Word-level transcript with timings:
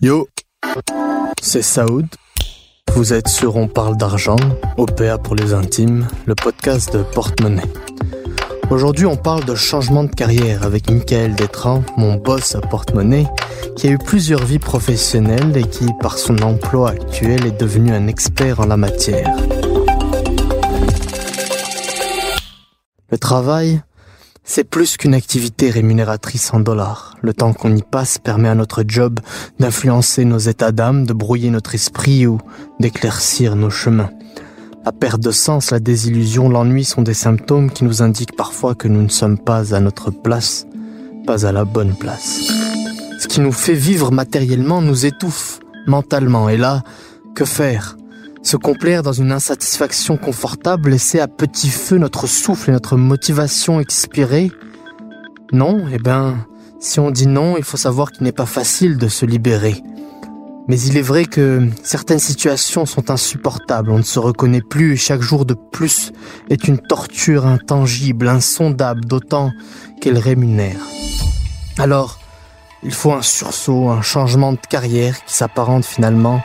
Yo, 0.00 0.28
c'est 1.42 1.62
Saoud. 1.62 2.06
Vous 2.94 3.12
êtes 3.12 3.26
sur 3.26 3.56
On 3.56 3.66
parle 3.66 3.96
d'argent, 3.96 4.36
OPA 4.76 5.18
pour 5.18 5.34
les 5.34 5.54
intimes, 5.54 6.06
le 6.26 6.36
podcast 6.36 6.96
de 6.96 7.02
Porte-Monnaie. 7.02 7.62
Aujourd'hui, 8.70 9.06
on 9.06 9.16
parle 9.16 9.44
de 9.44 9.56
changement 9.56 10.04
de 10.04 10.14
carrière 10.14 10.62
avec 10.62 10.88
Michael 10.88 11.34
Détran, 11.34 11.82
mon 11.96 12.14
boss 12.14 12.54
à 12.54 12.60
Porte-Monnaie, 12.60 13.26
qui 13.74 13.88
a 13.88 13.90
eu 13.90 13.98
plusieurs 13.98 14.44
vies 14.44 14.60
professionnelles 14.60 15.56
et 15.56 15.64
qui, 15.64 15.88
par 16.00 16.16
son 16.18 16.40
emploi 16.42 16.90
actuel, 16.90 17.44
est 17.44 17.60
devenu 17.60 17.90
un 17.90 18.06
expert 18.06 18.60
en 18.60 18.66
la 18.66 18.76
matière. 18.76 19.34
Le 23.10 23.18
travail, 23.18 23.82
c'est 24.44 24.64
plus 24.64 24.96
qu'une 24.96 25.14
activité 25.14 25.70
rémunératrice 25.70 26.52
en 26.54 26.60
dollars. 26.60 27.16
Le 27.20 27.34
temps 27.34 27.52
qu'on 27.52 27.74
y 27.76 27.82
passe 27.82 28.18
permet 28.18 28.48
à 28.48 28.54
notre 28.54 28.82
job 28.86 29.20
d'influencer 29.58 30.24
nos 30.24 30.38
états 30.38 30.72
d'âme, 30.72 31.06
de 31.06 31.12
brouiller 31.12 31.50
notre 31.50 31.74
esprit 31.74 32.26
ou 32.26 32.38
d'éclaircir 32.80 33.56
nos 33.56 33.70
chemins. 33.70 34.10
La 34.84 34.92
perte 34.92 35.20
de 35.20 35.30
sens, 35.30 35.70
la 35.70 35.80
désillusion, 35.80 36.48
l'ennui 36.48 36.84
sont 36.84 37.02
des 37.02 37.14
symptômes 37.14 37.70
qui 37.70 37.84
nous 37.84 38.02
indiquent 38.02 38.36
parfois 38.36 38.74
que 38.74 38.88
nous 38.88 39.02
ne 39.02 39.08
sommes 39.08 39.38
pas 39.38 39.74
à 39.74 39.80
notre 39.80 40.10
place, 40.10 40.66
pas 41.26 41.46
à 41.46 41.52
la 41.52 41.64
bonne 41.64 41.94
place. 41.94 42.52
Ce 43.18 43.28
qui 43.28 43.40
nous 43.40 43.52
fait 43.52 43.74
vivre 43.74 44.12
matériellement 44.12 44.82
nous 44.82 45.06
étouffe 45.06 45.60
mentalement. 45.86 46.48
Et 46.48 46.56
là, 46.56 46.82
que 47.34 47.44
faire? 47.44 47.96
Se 48.44 48.58
complaire 48.58 49.02
dans 49.02 49.12
une 49.12 49.32
insatisfaction 49.32 50.18
confortable, 50.18 50.90
laisser 50.90 51.18
à 51.18 51.26
petit 51.26 51.70
feu 51.70 51.96
notre 51.96 52.26
souffle 52.26 52.70
et 52.70 52.72
notre 52.72 52.96
motivation 52.96 53.80
expirer 53.80 54.52
Non, 55.52 55.86
eh 55.90 55.98
ben, 55.98 56.46
si 56.78 57.00
on 57.00 57.10
dit 57.10 57.26
non, 57.26 57.56
il 57.56 57.64
faut 57.64 57.78
savoir 57.78 58.12
qu'il 58.12 58.24
n'est 58.24 58.32
pas 58.32 58.46
facile 58.46 58.98
de 58.98 59.08
se 59.08 59.24
libérer. 59.24 59.82
Mais 60.68 60.78
il 60.78 60.96
est 60.98 61.02
vrai 61.02 61.24
que 61.24 61.68
certaines 61.82 62.18
situations 62.18 62.84
sont 62.84 63.10
insupportables, 63.10 63.90
on 63.90 63.98
ne 63.98 64.02
se 64.02 64.18
reconnaît 64.18 64.62
plus 64.62 64.92
et 64.92 64.96
chaque 64.96 65.22
jour 65.22 65.46
de 65.46 65.54
plus 65.54 66.12
est 66.50 66.68
une 66.68 66.78
torture 66.78 67.46
intangible, 67.46 68.28
insondable, 68.28 69.06
d'autant 69.06 69.52
qu'elle 70.00 70.18
rémunère. 70.18 70.80
Alors, 71.78 72.18
il 72.82 72.92
faut 72.92 73.12
un 73.12 73.22
sursaut, 73.22 73.88
un 73.88 74.02
changement 74.02 74.52
de 74.52 74.58
carrière 74.68 75.22
qui 75.24 75.34
s'apparente 75.34 75.86
finalement 75.86 76.42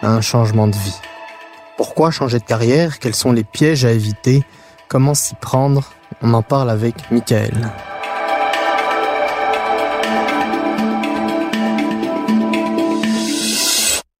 à 0.00 0.08
un 0.08 0.22
changement 0.22 0.66
de 0.66 0.76
vie. 0.76 1.00
Pourquoi 1.76 2.10
changer 2.10 2.38
de 2.38 2.44
carrière? 2.44 2.98
Quels 2.98 3.14
sont 3.14 3.32
les 3.32 3.44
pièges 3.44 3.84
à 3.84 3.92
éviter? 3.92 4.44
Comment 4.88 5.14
s'y 5.14 5.34
prendre? 5.34 5.92
On 6.20 6.34
en 6.34 6.42
parle 6.42 6.68
avec 6.68 7.10
Michael. 7.10 7.70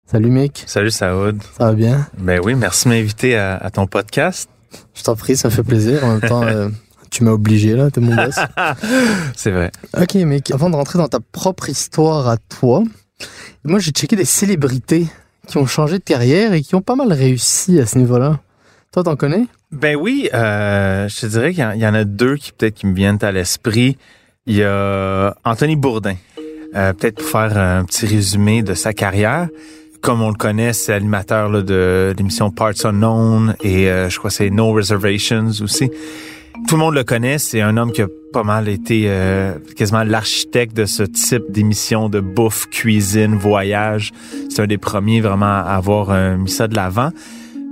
Salut 0.07 0.31
mec. 0.31 0.65
Salut 0.67 0.91
Saoud. 0.91 1.43
Ça 1.57 1.67
va 1.67 1.73
bien? 1.73 2.07
Ben 2.19 2.41
oui, 2.43 2.55
merci 2.55 2.85
de 2.85 2.95
m'inviter 2.95 3.37
à, 3.37 3.71
ton 3.71 3.87
podcast. 3.87 4.49
Je 4.95 5.03
t'en 5.03 5.15
prie, 5.15 5.37
ça 5.37 5.49
me 5.49 5.53
fait 5.53 5.63
plaisir. 5.63 6.05
En 6.05 6.13
même 6.13 6.21
temps, 6.21 6.43
euh, 6.43 6.71
tu 7.11 7.23
m'as 7.25 7.33
obligé 7.33 7.77
là, 7.77 7.91
t'es 7.91 8.01
mon 8.01 8.15
boss. 8.15 8.37
C'est 9.37 9.51
vrai. 9.51 9.71
Ok 10.01 10.15
mec, 10.15 10.51
avant 10.51 10.71
de 10.71 10.77
rentrer 10.77 10.99
dans 10.99 11.09
ta 11.09 11.21
propre 11.21 11.69
histoire 11.69 12.29
à 12.29 12.39
toi, 12.39 12.83
moi 13.65 13.79
j'ai 13.79 13.91
checké 13.91 14.17
des 14.17 14.25
célébrités 14.25 15.07
qui 15.47 15.57
ont 15.59 15.67
changé 15.67 15.99
de 15.99 16.05
carrière 16.05 16.53
et 16.53 16.63
qui 16.63 16.75
ont 16.75 16.83
pas 16.83 16.95
mal 16.95 17.13
réussi 17.13 17.81
à 17.81 17.87
ce 17.87 17.99
niveau-là. 17.99 18.41
Toi, 18.93 19.03
t'en 19.03 19.17
connais? 19.17 19.47
Ben 19.71 19.97
oui, 19.97 20.29
euh, 20.35 21.09
je 21.09 21.21
te 21.21 21.27
dirais 21.27 21.53
qu'il 21.53 21.65
y, 21.77 21.87
en 21.87 21.95
a 21.95 22.05
deux 22.05 22.37
qui 22.37 22.53
peut-être 22.53 22.75
qui 22.75 22.87
me 22.87 22.95
viennent 22.95 23.19
à 23.23 23.33
l'esprit. 23.33 23.97
Il 24.47 24.57
y 24.57 24.63
a 24.63 25.35
Anthony 25.45 25.77
Bourdin. 25.77 26.17
Euh, 26.75 26.93
peut-être 26.93 27.17
pour 27.17 27.27
faire 27.27 27.57
un 27.57 27.85
petit 27.85 28.07
résumé 28.07 28.63
de 28.63 28.75
sa 28.75 28.93
carrière. 28.93 29.49
Comme 30.03 30.21
on 30.21 30.29
le 30.29 30.37
connaît, 30.37 30.73
c'est 30.73 30.93
animateur 30.93 31.51
de 31.63 32.15
l'émission 32.19 32.51
Parts 32.51 32.85
Unknown 32.85 33.55
et 33.63 33.89
euh, 33.89 34.11
je 34.11 34.19
crois 34.19 34.31
c'est 34.31 34.51
No 34.51 34.73
Reservations 34.73 35.49
aussi. 35.63 35.91
Tout 36.69 36.77
le 36.77 36.81
monde 36.81 36.95
le 36.95 37.05
connaît, 37.05 37.39
c'est 37.39 37.61
un 37.61 37.77
homme 37.77 37.93
qui 37.93 38.03
a 38.03 38.09
pas 38.33 38.43
mal 38.43 38.69
été 38.69 39.05
euh, 39.07 39.55
quasiment 39.77 40.05
l'architecte 40.05 40.77
de 40.77 40.87
ce 40.87 41.03
type 41.03 41.45
d'émission 41.51 42.09
de 42.09 42.21
bouffe, 42.21 42.67
cuisine, 42.71 43.35
voyage. 43.35 44.13
C'est 44.49 44.63
un 44.63 44.67
des 44.67 44.79
premiers 44.79 45.21
vraiment 45.21 45.47
à 45.47 45.75
avoir 45.77 46.11
euh, 46.11 46.37
mis 46.37 46.51
ça 46.51 46.69
de 46.69 46.75
l'avant. 46.75 47.11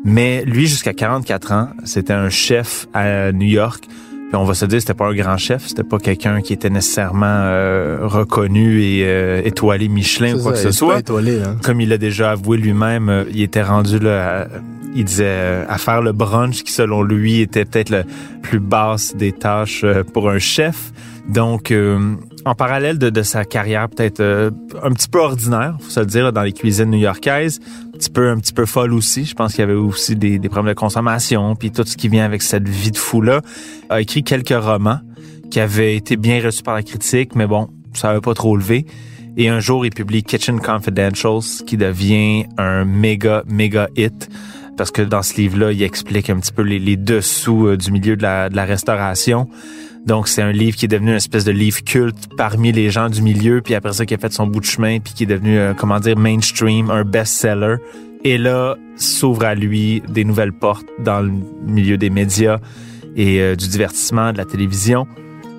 Mais 0.05 0.45
lui, 0.45 0.67
jusqu'à 0.67 0.95
44 0.95 1.53
ans, 1.53 1.69
c'était 1.85 2.13
un 2.13 2.31
chef 2.31 2.87
à 2.95 3.33
New 3.33 3.49
York. 3.49 3.85
Puis 4.31 4.37
on 4.37 4.45
va 4.45 4.55
se 4.55 4.65
dire, 4.65 4.81
c'était 4.81 4.95
pas 4.95 5.09
un 5.09 5.15
grand 5.15 5.37
chef, 5.37 5.67
c'était 5.67 5.83
pas 5.83 5.99
quelqu'un 5.99 6.41
qui 6.41 6.53
était 6.53 6.71
nécessairement 6.71 7.27
euh, 7.27 7.99
reconnu 8.03 8.81
et 8.83 9.47
étoilé 9.47 9.89
Michelin 9.89 10.35
ou 10.35 10.43
quoi 10.43 10.53
que 10.53 10.59
ce 10.59 10.71
soit. 10.71 10.95
hein. 11.43 11.57
Comme 11.65 11.81
il 11.81 11.89
l'a 11.89 11.99
déjà 11.99 12.31
avoué 12.31 12.57
lui-même, 12.57 13.27
il 13.33 13.43
était 13.43 13.63
rendu 13.63 13.99
là 13.99 14.47
il 14.95 15.05
disait 15.05 15.25
euh, 15.27 15.65
à 15.69 15.79
faire 15.79 16.03
le 16.03 16.13
brunch 16.13 16.63
qui 16.63 16.73
selon 16.73 17.03
lui 17.03 17.41
était 17.41 17.65
peut-être 17.65 17.91
le 17.91 18.05
plus 18.43 18.61
basse 18.61 19.15
des 19.17 19.33
tâches 19.33 19.83
euh, 19.85 20.03
pour 20.03 20.31
un 20.31 20.39
chef. 20.39 20.93
Donc 21.29 21.71
euh, 21.71 22.15
en 22.45 22.55
parallèle 22.55 22.99
de, 22.99 23.11
de 23.11 23.23
sa 23.23 23.45
carrière 23.45 23.89
peut-être 23.89 24.53
un 24.83 24.93
petit 24.93 25.09
peu 25.09 25.19
ordinaire, 25.19 25.77
faut 25.81 25.91
se 25.91 26.01
le 26.01 26.07
dire 26.07 26.33
dans 26.33 26.43
les 26.43 26.53
cuisines 26.53 26.91
new-yorkaises, 26.91 27.61
un 27.95 27.99
petit 27.99 28.11
peu 28.11 28.31
un 28.31 28.39
petit 28.39 28.53
peu 28.53 28.67
folle 28.67 28.93
aussi. 28.93 29.25
Je 29.25 29.35
pense 29.35 29.53
qu'il 29.53 29.61
y 29.61 29.65
avait 29.65 29.75
aussi 29.75 30.17
des, 30.17 30.39
des 30.39 30.49
problèmes 30.49 30.75
de 30.75 30.79
consommation, 30.79 31.55
puis 31.57 31.71
tout 31.71 31.85
ce 31.85 31.97
qui 31.97 32.09
vient 32.09 32.25
avec 32.25 32.43
cette 32.43 32.69
vie 32.69 32.91
de 32.91 32.97
fou 32.97 33.21
là. 33.21 33.41
A 33.89 34.01
écrit 34.01 34.23
quelques 34.23 34.49
romans 34.63 35.01
qui 35.51 35.61
avaient 35.61 35.97
été 35.97 36.17
bien 36.17 36.43
reçus 36.43 36.63
par 36.63 36.75
la 36.75 36.83
critique, 36.83 37.35
mais 37.35 37.47
bon, 37.47 37.69
ça 37.93 38.09
n'avait 38.09 38.21
pas 38.21 38.35
trop 38.35 38.57
levé. 38.57 38.87
Et 39.37 39.49
un 39.49 39.61
jour, 39.61 39.87
il 39.87 39.91
publie 39.91 40.23
Kitchen 40.23 40.61
Confidentials, 40.61 41.65
qui 41.67 41.77
devient 41.77 42.47
un 42.59 42.85
méga, 42.85 43.43
méga 43.47 43.89
hit 43.97 44.29
parce 44.77 44.91
que 44.91 45.03
dans 45.03 45.23
ce 45.23 45.35
livre-là, 45.35 45.73
il 45.73 45.83
explique 45.83 46.31
un 46.31 46.41
petit 46.41 46.53
peu 46.53 46.63
les, 46.63 46.97
dessous 46.97 47.67
euh, 47.67 47.77
du 47.77 47.91
milieu 47.93 48.17
de 48.17 48.23
la, 48.23 48.49
de 48.49 48.57
la 48.57 48.65
restauration. 48.65 49.47
Donc, 50.07 50.29
c'est 50.29 50.43
un 50.43 50.53
livre 50.53 50.77
qui 50.77 50.87
est 50.87 50.89
devenu 50.89 51.11
une 51.11 51.17
espèce 51.17 51.45
de 51.45 51.53
livre 51.53 51.83
culte 51.85 52.29
parmi 52.37 52.73
les 52.73 52.91
gens 52.91 53.09
du 53.09 53.23
milieu, 53.23 53.61
puis 53.61 53.75
après 53.75 53.93
ça, 53.93 54.07
qui 54.07 54.15
a 54.15 54.19
fait 54.19 54.33
son 54.33 54.47
bout 54.47 54.61
de 54.61 54.65
chemin, 54.65 54.99
puis 54.99 55.13
qui 55.13 55.25
est 55.25 55.27
devenu, 55.27 55.59
euh, 55.59 55.75
comment 55.75 56.01
dire, 56.01 56.17
mainstream, 56.17 56.91
un 56.91 57.05
best-seller. 57.05 57.77
Et 58.25 58.39
là, 58.39 58.77
s'ouvre 58.97 59.45
à 59.45 59.55
lui 59.55 60.03
des 60.09 60.25
nouvelles 60.25 60.53
portes 60.53 60.87
dans 60.99 61.21
le 61.21 61.33
milieu 61.67 61.97
des 61.97 62.11
médias 62.11 62.59
et 63.17 63.41
euh, 63.41 63.57
du 63.57 63.69
divertissement, 63.69 64.33
de 64.33 64.39
la 64.39 64.45
télévision. 64.45 65.07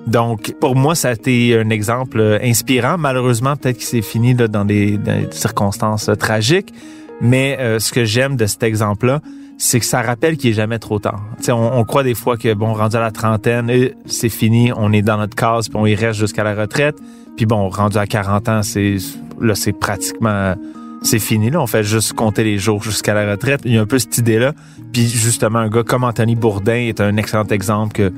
Donc, 0.06 0.54
pour 0.60 0.74
moi, 0.74 0.94
ça 0.94 1.10
a 1.10 1.12
été 1.12 1.56
un 1.56 1.70
exemple 1.70 2.20
inspirant. 2.42 2.98
Malheureusement, 2.98 3.56
peut-être 3.56 3.78
qu'il 3.78 3.86
s'est 3.86 4.02
fini 4.02 4.34
là, 4.34 4.48
dans, 4.48 4.64
des, 4.64 4.98
dans 4.98 5.20
des 5.20 5.28
circonstances 5.30 6.10
tragiques. 6.18 6.72
Mais 7.20 7.56
euh, 7.60 7.78
ce 7.78 7.92
que 7.92 8.04
j'aime 8.04 8.36
de 8.36 8.46
cet 8.46 8.64
exemple-là, 8.64 9.20
c'est 9.64 9.78
que 9.78 9.86
ça 9.86 10.02
rappelle 10.02 10.36
qu'il 10.36 10.50
est 10.50 10.54
jamais 10.54 10.80
trop 10.80 10.98
tard. 10.98 11.22
On, 11.48 11.52
on 11.52 11.84
croit 11.84 12.02
des 12.02 12.16
fois 12.16 12.36
que 12.36 12.52
bon, 12.52 12.72
rendu 12.72 12.96
à 12.96 13.00
la 13.00 13.12
trentaine, 13.12 13.70
c'est 14.06 14.28
fini, 14.28 14.72
on 14.76 14.92
est 14.92 15.02
dans 15.02 15.16
notre 15.16 15.36
case, 15.36 15.68
puis 15.68 15.78
on 15.80 15.86
y 15.86 15.94
reste 15.94 16.18
jusqu'à 16.18 16.42
la 16.42 16.56
retraite. 16.56 16.96
Puis 17.36 17.46
bon, 17.46 17.68
rendu 17.68 17.96
à 17.96 18.08
40 18.08 18.48
ans, 18.48 18.62
c'est 18.64 18.96
là, 19.40 19.54
c'est 19.54 19.72
pratiquement 19.72 20.56
c'est 21.02 21.20
fini 21.20 21.48
là. 21.50 21.60
On 21.60 21.68
fait 21.68 21.84
juste 21.84 22.12
compter 22.14 22.42
les 22.42 22.58
jours 22.58 22.82
jusqu'à 22.82 23.14
la 23.14 23.30
retraite. 23.30 23.60
Il 23.64 23.72
y 23.72 23.78
a 23.78 23.80
un 23.80 23.86
peu 23.86 24.00
cette 24.00 24.18
idée-là. 24.18 24.52
Puis 24.92 25.06
justement, 25.06 25.60
un 25.60 25.68
gars 25.68 25.84
comme 25.84 26.02
Anthony 26.02 26.34
Bourdin 26.34 26.88
est 26.88 27.00
un 27.00 27.16
excellent 27.16 27.46
exemple 27.46 27.92
que 27.92 28.12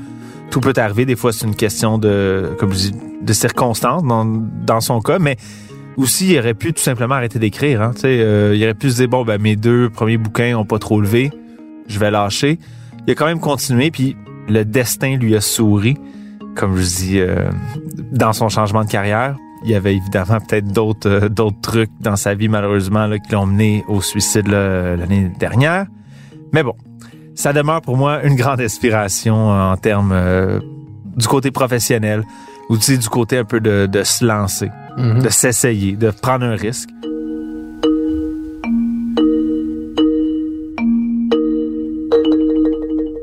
tout 0.51 0.61
peut 0.61 0.73
arriver. 0.77 1.05
Des 1.05 1.17
fois, 1.17 1.35
c'est 1.35 1.47
une 1.47 1.57
question 1.57 1.99
de, 1.99 2.57
comme 2.59 2.73
je 2.73 2.89
dis, 2.89 2.93
de 3.21 3.33
circonstances 3.35 4.03
dans, 4.03 4.25
dans 4.25 4.81
son 4.81 5.01
cas, 5.01 5.19
mais 5.19 5.37
aussi, 5.97 6.33
il 6.33 6.39
aurait 6.39 6.55
pu 6.55 6.73
tout 6.73 6.83
simplement 6.83 7.15
arrêter 7.15 7.39
d'écrire. 7.39 7.83
Hein, 7.83 7.93
euh, 8.05 8.55
il 8.57 8.63
aurait 8.65 8.75
pu 8.75 8.91
se 8.91 8.97
dire, 8.97 9.09
bon, 9.09 9.25
ben, 9.25 9.41
mes 9.41 9.57
deux 9.57 9.91
premiers 9.91 10.19
bouquins 10.19 10.57
ont 10.57 10.65
pas 10.65 10.79
trop 10.79 11.01
levé, 11.01 11.31
je 11.89 11.99
vais 11.99 12.11
lâcher. 12.11 12.59
Il 13.07 13.13
a 13.13 13.15
quand 13.15 13.27
même 13.27 13.41
continué, 13.41 13.91
puis 13.91 14.17
le 14.49 14.65
destin 14.65 15.17
lui 15.17 15.37
a 15.37 15.41
souri, 15.41 15.97
comme 16.55 16.77
je 16.77 16.83
dis, 16.83 17.21
euh, 17.21 17.51
dans 18.13 18.33
son 18.33 18.49
changement 18.49 18.85
de 18.85 18.91
carrière. 18.91 19.37
Il 19.65 19.71
y 19.71 19.75
avait 19.75 19.95
évidemment 19.97 20.39
peut-être 20.41 20.67
d'autres 20.73 21.09
euh, 21.09 21.29
d'autres 21.29 21.61
trucs 21.63 21.91
dans 22.01 22.17
sa 22.17 22.35
vie, 22.35 22.49
malheureusement, 22.49 23.07
là, 23.07 23.19
qui 23.19 23.33
l'ont 23.33 23.47
mené 23.47 23.85
au 23.89 24.01
suicide 24.01 24.49
l'année 24.49 25.31
dernière. 25.39 25.87
Mais 26.53 26.63
bon, 26.63 26.75
ça 27.35 27.53
demeure 27.53 27.81
pour 27.81 27.97
moi 27.97 28.23
une 28.23 28.37
grande 28.37 28.61
inspiration 28.61 29.49
en 29.51 29.77
termes 29.77 30.13
euh, 30.13 30.61
du 31.17 31.27
côté 31.27 31.51
professionnel 31.51 32.25
ou 32.71 32.77
tu 32.77 32.83
sais, 32.85 32.97
du 32.99 33.09
côté 33.09 33.39
un 33.39 33.45
peu 33.45 33.61
de, 33.61 33.87
de 33.87 34.03
se 34.03 34.25
lancer, 34.25 34.71
Mhm. 34.97 35.23
de 35.23 35.29
s'essayer, 35.29 35.93
de 35.97 36.11
prendre 36.11 36.45
un 36.45 36.55
risque. 36.57 36.89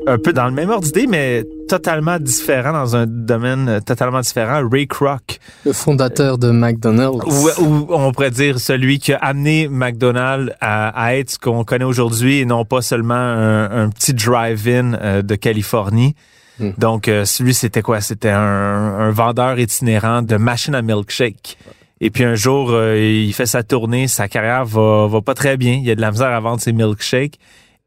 Un 0.08 0.18
peu 0.18 0.32
dans 0.32 0.46
le 0.46 0.50
même 0.52 0.68
ordre 0.68 0.84
d'idée, 0.84 1.06
mais 1.06 1.44
totalement 1.68 2.18
différent 2.18 2.72
dans 2.72 2.96
un 2.96 3.06
domaine 3.06 3.68
euh, 3.68 3.80
totalement 3.80 4.20
différent. 4.20 4.60
Ray 4.70 4.88
Kroc, 4.88 5.38
Le 5.64 5.72
fondateur 5.72 6.38
de 6.38 6.50
McDonald's. 6.50 7.24
ou, 7.24 7.62
ou 7.64 7.86
on 7.88 8.10
pourrait 8.10 8.32
dire 8.32 8.58
celui 8.58 8.98
qui 8.98 9.12
a 9.12 9.18
amené 9.18 9.68
McDonald's 9.68 10.52
à, 10.60 10.88
à 10.88 11.14
être 11.14 11.30
ce 11.30 11.38
qu'on 11.38 11.62
connaît 11.62 11.84
aujourd'hui 11.84 12.40
et 12.40 12.44
non 12.44 12.64
pas 12.64 12.82
seulement 12.82 13.14
un, 13.14 13.84
un 13.84 13.88
petit 13.90 14.12
drive-in 14.12 14.94
euh, 14.94 15.22
de 15.22 15.34
Californie. 15.36 16.16
Mm. 16.58 16.70
Donc, 16.78 17.08
euh, 17.08 17.24
celui, 17.24 17.54
c'était 17.54 17.82
quoi? 17.82 18.00
C'était 18.00 18.30
un, 18.30 18.40
un 18.40 19.10
vendeur 19.10 19.58
itinérant 19.58 20.22
de 20.22 20.36
machines 20.36 20.74
à 20.74 20.82
milkshake. 20.82 21.58
Et 22.00 22.10
puis 22.10 22.24
un 22.24 22.34
jour, 22.34 22.70
euh, 22.72 22.98
il 22.98 23.32
fait 23.32 23.46
sa 23.46 23.62
tournée, 23.62 24.08
sa 24.08 24.26
carrière 24.26 24.64
va, 24.64 25.06
va 25.06 25.22
pas 25.22 25.34
très 25.34 25.56
bien. 25.56 25.74
Il 25.74 25.88
a 25.88 25.94
de 25.94 26.00
la 26.00 26.10
misère 26.10 26.30
à 26.30 26.40
vendre 26.40 26.60
ses 26.60 26.72
milkshakes. 26.72 27.38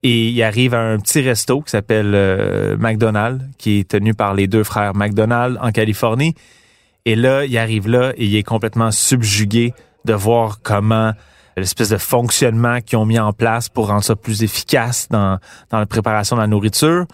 Et 0.03 0.29
il 0.29 0.43
arrive 0.43 0.73
à 0.73 0.81
un 0.81 0.99
petit 0.99 1.21
resto 1.21 1.61
qui 1.61 1.71
s'appelle 1.71 2.13
euh, 2.13 2.77
McDonald's, 2.77 3.43
qui 3.57 3.79
est 3.79 3.89
tenu 3.89 4.13
par 4.13 4.33
les 4.33 4.47
deux 4.47 4.63
frères 4.63 4.95
McDonald's 4.95 5.59
en 5.61 5.71
Californie. 5.71 6.33
Et 7.05 7.15
là, 7.15 7.43
il 7.43 7.57
arrive 7.57 7.89
là 7.89 8.13
et 8.15 8.25
il 8.25 8.35
est 8.35 8.43
complètement 8.43 8.91
subjugué 8.91 9.73
de 10.05 10.13
voir 10.13 10.59
comment 10.63 11.11
l'espèce 11.57 11.89
de 11.89 11.97
fonctionnement 11.97 12.81
qu'ils 12.81 12.97
ont 12.97 13.05
mis 13.05 13.19
en 13.19 13.33
place 13.33 13.67
pour 13.67 13.87
rendre 13.87 14.03
ça 14.03 14.15
plus 14.15 14.43
efficace 14.43 15.07
dans, 15.09 15.39
dans 15.71 15.79
la 15.79 15.85
préparation 15.85 16.35
de 16.35 16.41
la 16.41 16.47
nourriture. 16.47 17.05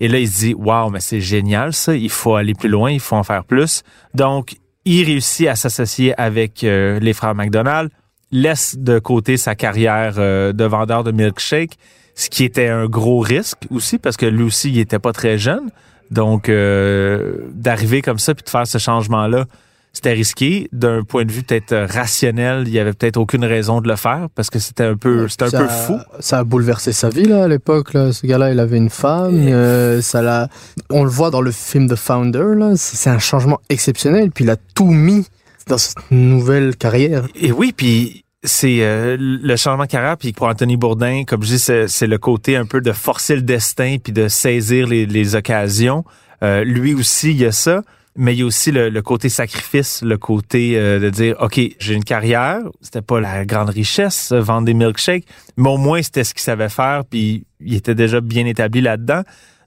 Et 0.00 0.08
là, 0.08 0.18
il 0.18 0.28
se 0.28 0.38
dit, 0.38 0.54
waouh, 0.54 0.90
mais 0.90 1.00
c'est 1.00 1.20
génial 1.20 1.72
ça, 1.72 1.94
il 1.94 2.10
faut 2.10 2.34
aller 2.34 2.54
plus 2.54 2.68
loin, 2.68 2.90
il 2.90 3.00
faut 3.00 3.16
en 3.16 3.22
faire 3.22 3.44
plus. 3.44 3.82
Donc, 4.14 4.56
il 4.86 5.04
réussit 5.04 5.46
à 5.46 5.56
s'associer 5.56 6.18
avec 6.18 6.64
euh, 6.64 6.98
les 7.00 7.12
frères 7.12 7.34
McDonald, 7.34 7.90
laisse 8.32 8.76
de 8.78 8.98
côté 8.98 9.36
sa 9.36 9.54
carrière 9.54 10.14
euh, 10.18 10.52
de 10.52 10.64
vendeur 10.64 11.04
de 11.04 11.12
milkshake, 11.12 11.76
ce 12.14 12.30
qui 12.30 12.44
était 12.44 12.68
un 12.68 12.86
gros 12.86 13.20
risque 13.20 13.66
aussi 13.70 13.98
parce 13.98 14.16
que 14.16 14.26
lui 14.26 14.42
aussi, 14.42 14.70
il 14.70 14.78
était 14.78 14.98
pas 14.98 15.12
très 15.12 15.38
jeune. 15.38 15.70
Donc, 16.10 16.48
euh, 16.48 17.48
d'arriver 17.52 18.02
comme 18.02 18.18
ça 18.18 18.34
puis 18.34 18.44
de 18.44 18.50
faire 18.50 18.66
ce 18.66 18.78
changement-là, 18.78 19.44
c'était 19.92 20.12
risqué. 20.12 20.68
D'un 20.72 21.02
point 21.02 21.24
de 21.24 21.32
vue 21.32 21.42
peut-être 21.42 21.74
rationnel, 21.92 22.64
il 22.66 22.72
y 22.72 22.78
avait 22.78 22.92
peut-être 22.92 23.16
aucune 23.16 23.44
raison 23.44 23.80
de 23.80 23.88
le 23.88 23.96
faire 23.96 24.28
parce 24.34 24.50
que 24.50 24.58
c'était 24.58 24.84
un 24.84 24.96
peu, 24.96 25.28
c'était 25.28 25.44
un 25.46 25.50
Ça- 25.50 25.58
peu 25.58 25.68
fou. 25.68 25.98
Ça 26.20 26.38
a 26.38 26.44
bouleversé 26.44 26.92
sa 26.92 27.08
vie 27.08 27.24
là 27.24 27.44
à 27.44 27.48
l'époque. 27.48 27.92
Là. 27.94 28.12
Ce 28.12 28.26
gars-là, 28.26 28.52
il 28.52 28.60
avait 28.60 28.76
une 28.76 28.90
femme. 28.90 29.34
euh, 29.34 30.00
ça 30.00 30.22
l'a. 30.22 30.48
On 30.90 31.04
le 31.04 31.10
voit 31.10 31.30
dans 31.30 31.40
le 31.42 31.50
film 31.50 31.88
The 31.88 31.96
Founder. 31.96 32.54
Là, 32.56 32.72
c'est 32.76 32.96
c'est 32.96 33.10
un 33.10 33.18
changement 33.18 33.60
exceptionnel. 33.68 34.30
Puis 34.30 34.44
il 34.44 34.50
a 34.50 34.56
tout 34.74 34.86
mis 34.86 35.26
dans 35.66 35.78
cette 35.78 35.98
nouvelle 36.10 36.76
carrière. 36.76 37.26
Et 37.34 37.52
oui, 37.52 37.72
puis 37.76 38.24
c'est 38.42 38.78
euh, 38.80 39.16
le 39.20 39.56
changement 39.56 39.84
de 39.84 39.90
carrière, 39.90 40.16
puis 40.16 40.32
pour 40.32 40.46
Anthony 40.46 40.76
Bourdin, 40.78 41.24
comme 41.26 41.42
je 41.42 41.48
dis, 41.48 41.58
c'est 41.58 41.88
c'est 41.88 42.06
le 42.06 42.16
côté 42.16 42.56
un 42.56 42.64
peu 42.64 42.80
de 42.80 42.92
forcer 42.92 43.36
le 43.36 43.42
destin, 43.42 43.96
puis 44.02 44.12
de 44.14 44.28
saisir 44.28 44.86
les, 44.86 45.04
les 45.04 45.34
occasions. 45.34 46.04
Euh, 46.42 46.64
lui 46.64 46.94
aussi, 46.94 47.32
il 47.32 47.36
y 47.36 47.44
a 47.44 47.52
ça, 47.52 47.82
mais 48.20 48.34
il 48.34 48.40
y 48.40 48.42
a 48.42 48.44
aussi 48.44 48.70
le, 48.70 48.90
le 48.90 49.02
côté 49.02 49.30
sacrifice, 49.30 50.02
le 50.02 50.18
côté 50.18 50.76
euh, 50.76 51.00
de 51.00 51.08
dire, 51.08 51.36
OK, 51.40 51.58
j'ai 51.78 51.94
une 51.94 52.04
carrière, 52.04 52.58
c'était 52.82 53.00
pas 53.00 53.18
la 53.18 53.46
grande 53.46 53.70
richesse, 53.70 54.30
euh, 54.32 54.40
vendre 54.40 54.66
des 54.66 54.74
milkshakes, 54.74 55.24
mais 55.56 55.70
au 55.70 55.78
moins 55.78 56.02
c'était 56.02 56.22
ce 56.22 56.34
qu'il 56.34 56.42
savait 56.42 56.68
faire, 56.68 57.04
puis 57.08 57.46
il 57.60 57.74
était 57.74 57.94
déjà 57.94 58.20
bien 58.20 58.44
établi 58.44 58.82
là-dedans. 58.82 59.22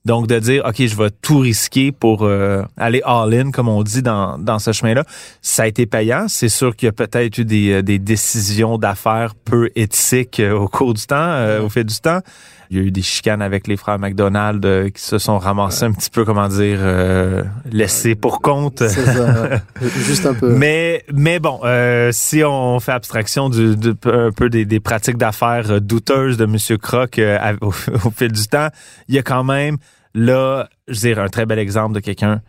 Donc 0.06 0.28
de 0.28 0.38
dire 0.38 0.66
ok 0.68 0.86
je 0.86 0.96
vais 0.98 1.10
tout 1.22 1.40
risquer 1.40 1.94
pour 1.94 2.24
euh, 2.24 2.62
aller 2.76 3.02
all-in 3.06 3.52
comme 3.52 3.70
on 3.70 3.84
dit 3.84 4.02
dans, 4.02 4.38
dans 4.38 4.60
ce 4.60 4.74
chemin-là, 4.74 5.06
ça 5.42 5.64
a 5.64 5.68
été 5.68 5.86
payant. 5.86 6.26
C'est 6.28 6.50
sûr 6.50 6.76
qu'il 6.76 6.88
y 6.88 6.90
a 6.90 6.92
peut-être 6.92 7.38
eu 7.38 7.46
des, 7.46 7.72
euh, 7.72 7.82
des 7.82 8.00
décisions 8.00 8.78
d'affaires 8.78 9.34
peu 9.34 9.70
éthiques 9.76 10.42
euh, 10.42 10.58
au 10.58 10.68
cours 10.68 10.94
du 10.94 11.06
temps, 11.06 11.16
euh, 11.16 11.62
au 11.62 11.70
fil 11.70 11.86
du 11.86 12.00
temps. 12.02 12.20
Il 12.70 12.78
y 12.78 12.80
a 12.80 12.84
eu 12.84 12.92
des 12.92 13.02
chicanes 13.02 13.42
avec 13.42 13.68
les 13.68 13.78
frères 13.78 14.00
McDonald 14.00 14.66
euh, 14.66 14.90
qui 14.90 15.02
se 15.02 15.18
sont 15.18 15.38
ramassés 15.38 15.86
un 15.86 15.92
petit 15.92 16.10
peu 16.10 16.26
comment 16.26 16.48
dire 16.48 16.80
euh, 16.82 17.44
laissés 17.72 18.16
pour 18.16 18.42
compte. 18.42 18.80
C'est 18.80 19.06
ça. 19.06 19.62
Juste 19.82 20.26
un 20.26 20.34
peu. 20.34 20.56
Mais 20.56 21.04
mais 21.14 21.40
bon, 21.40 21.60
euh, 21.64 22.10
si 22.12 22.44
on 22.44 22.80
fait 22.80 22.92
abstraction 22.94 23.50
du, 23.50 23.76
du- 23.76 23.94
un 24.06 24.32
peu 24.32 24.50
des, 24.50 24.66
des 24.66 24.80
pratiques 24.80 25.18
d'affaires 25.18 25.72
euh, 25.72 25.80
douteuses 25.80 26.38
de 26.38 26.46
Monsieur 26.46 26.78
Croc 26.78 27.20
au, 27.62 27.68
au 27.68 28.12
fil 28.12 28.32
du 28.32 28.48
temps, 28.48 28.68
il 29.08 29.16
y 29.16 29.20
a 29.20 29.24
quand 29.24 29.44
même 29.44 29.78
là, 30.16 30.68
je 30.88 30.94
veux 30.94 31.00
dire, 31.14 31.20
un 31.24 31.28
très 31.28 31.46
bel 31.46 31.60
exemple 31.60 31.94
de 31.96 32.00
quelqu'un 32.00 32.42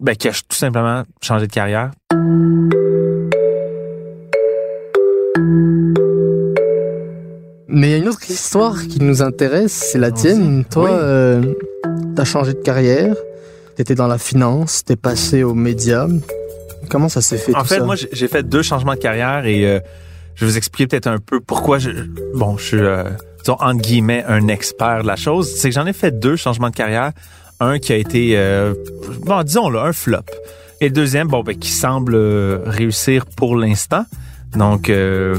ben, 0.00 0.16
qui 0.16 0.28
a 0.28 0.32
tout 0.32 0.56
simplement 0.56 1.02
changé 1.20 1.46
de 1.46 1.52
carrière. 1.52 1.90
Histoire 8.30 8.86
qui 8.86 9.00
nous 9.00 9.22
intéresse, 9.22 9.72
c'est 9.72 9.98
la 9.98 10.10
tienne. 10.10 10.64
Toi, 10.70 10.84
Oui. 10.84 10.90
euh, 10.92 11.42
t'as 12.16 12.24
changé 12.24 12.52
de 12.54 12.58
carrière, 12.60 13.14
t'étais 13.76 13.94
dans 13.94 14.06
la 14.06 14.18
finance, 14.18 14.84
t'es 14.84 14.96
passé 14.96 15.42
aux 15.42 15.54
médias. 15.54 16.06
Comment 16.88 17.08
ça 17.08 17.20
s'est 17.20 17.36
fait 17.38 17.54
En 17.54 17.60
tout 17.62 17.68
fait, 17.68 17.78
ça 17.78 17.84
moi, 17.84 17.94
j'ai- 17.96 18.28
fait 18.28 18.42
deux 18.42 18.62
changements 18.62 18.94
de 18.94 18.98
carrière 19.00 19.44
et 19.46 19.64
euh, 19.66 19.80
je 20.34 20.44
vais 20.44 20.50
vous 20.52 20.56
expliquer 20.56 20.86
peut-être 20.88 21.06
un 21.06 21.18
peu 21.18 21.40
pourquoi 21.40 21.78
je, 21.78 21.90
bon, 22.34 22.56
je 22.56 22.64
suis, 22.64 22.78
euh, 22.78 23.04
disons, 23.40 23.56
entre 23.60 23.80
guillemets, 23.82 24.24
un 24.26 24.48
expert 24.48 25.02
de 25.02 25.06
la 25.06 25.16
chose. 25.16 25.52
C'est 25.56 25.68
que 25.68 25.74
j'en 25.74 25.86
ai 25.86 25.92
fait 25.92 26.18
deux 26.18 26.36
changements 26.36 26.70
de 26.70 26.74
carrière. 26.76 27.12
Un 27.60 27.78
qui 27.78 27.92
a 27.92 27.96
été, 27.96 28.32
euh, 28.38 28.72
bon, 29.26 29.42
disons-le, 29.42 29.78
un 29.78 29.92
flop. 29.92 30.18
Et 30.80 30.86
le 30.86 30.92
deuxième, 30.94 31.28
bon, 31.28 31.42
ben, 31.42 31.54
qui 31.58 31.70
semble 31.70 32.16
réussir 32.64 33.26
pour 33.26 33.54
l'instant. 33.54 34.04
Donc, 34.56 34.90
euh, 34.90 35.36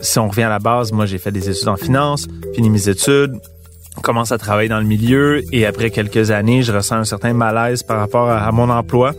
si 0.00 0.18
on 0.18 0.28
revient 0.28 0.44
à 0.44 0.48
la 0.48 0.58
base, 0.58 0.92
moi, 0.92 1.06
j'ai 1.06 1.18
fait 1.18 1.32
des 1.32 1.50
études 1.50 1.68
en 1.68 1.76
finance, 1.76 2.26
fini 2.54 2.70
mes 2.70 2.88
études, 2.88 3.32
commence 4.02 4.32
à 4.32 4.38
travailler 4.38 4.68
dans 4.68 4.78
le 4.78 4.86
milieu 4.86 5.42
et 5.52 5.66
après 5.66 5.90
quelques 5.90 6.30
années, 6.30 6.62
je 6.62 6.72
ressens 6.72 6.96
un 6.96 7.04
certain 7.04 7.32
malaise 7.32 7.82
par 7.82 7.98
rapport 7.98 8.28
à, 8.28 8.50
mon 8.52 8.70
emploi 8.70 9.12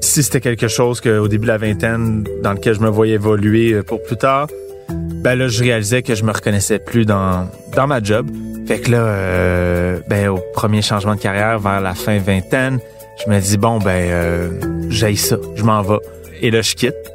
si 0.00 0.22
c'était 0.22 0.40
quelque 0.40 0.68
chose 0.68 1.00
que 1.00 1.18
au 1.18 1.28
début 1.28 1.46
de 1.46 1.52
la 1.52 1.58
vingtaine 1.58 2.24
dans 2.42 2.52
lequel 2.52 2.74
je 2.74 2.80
me 2.80 2.90
voyais 2.90 3.14
évoluer 3.14 3.72
euh, 3.72 3.82
pour 3.82 4.02
plus 4.02 4.16
tard, 4.16 4.48
ben 4.88 5.34
là 5.34 5.48
je 5.48 5.62
réalisais 5.62 6.02
que 6.02 6.14
je 6.14 6.24
me 6.24 6.32
reconnaissais 6.32 6.78
plus 6.78 7.06
dans 7.06 7.48
dans 7.74 7.86
ma 7.86 8.02
job. 8.02 8.30
Fait 8.66 8.80
que 8.80 8.90
là 8.90 8.98
euh, 8.98 10.00
ben 10.08 10.28
au 10.28 10.38
premier 10.52 10.82
changement 10.82 11.14
de 11.14 11.20
carrière 11.20 11.58
vers 11.58 11.80
la 11.80 11.94
fin 11.94 12.18
vingtaine, 12.18 12.80
je 13.24 13.30
me 13.30 13.40
dis 13.40 13.56
bon 13.56 13.78
ben 13.78 14.10
euh, 14.10 14.50
j'aille 14.90 15.16
ça, 15.16 15.36
je 15.56 15.64
m'en 15.64 15.80
vais 15.80 15.98
et 16.42 16.50
là 16.50 16.60
je 16.60 16.74
quitte. 16.74 17.13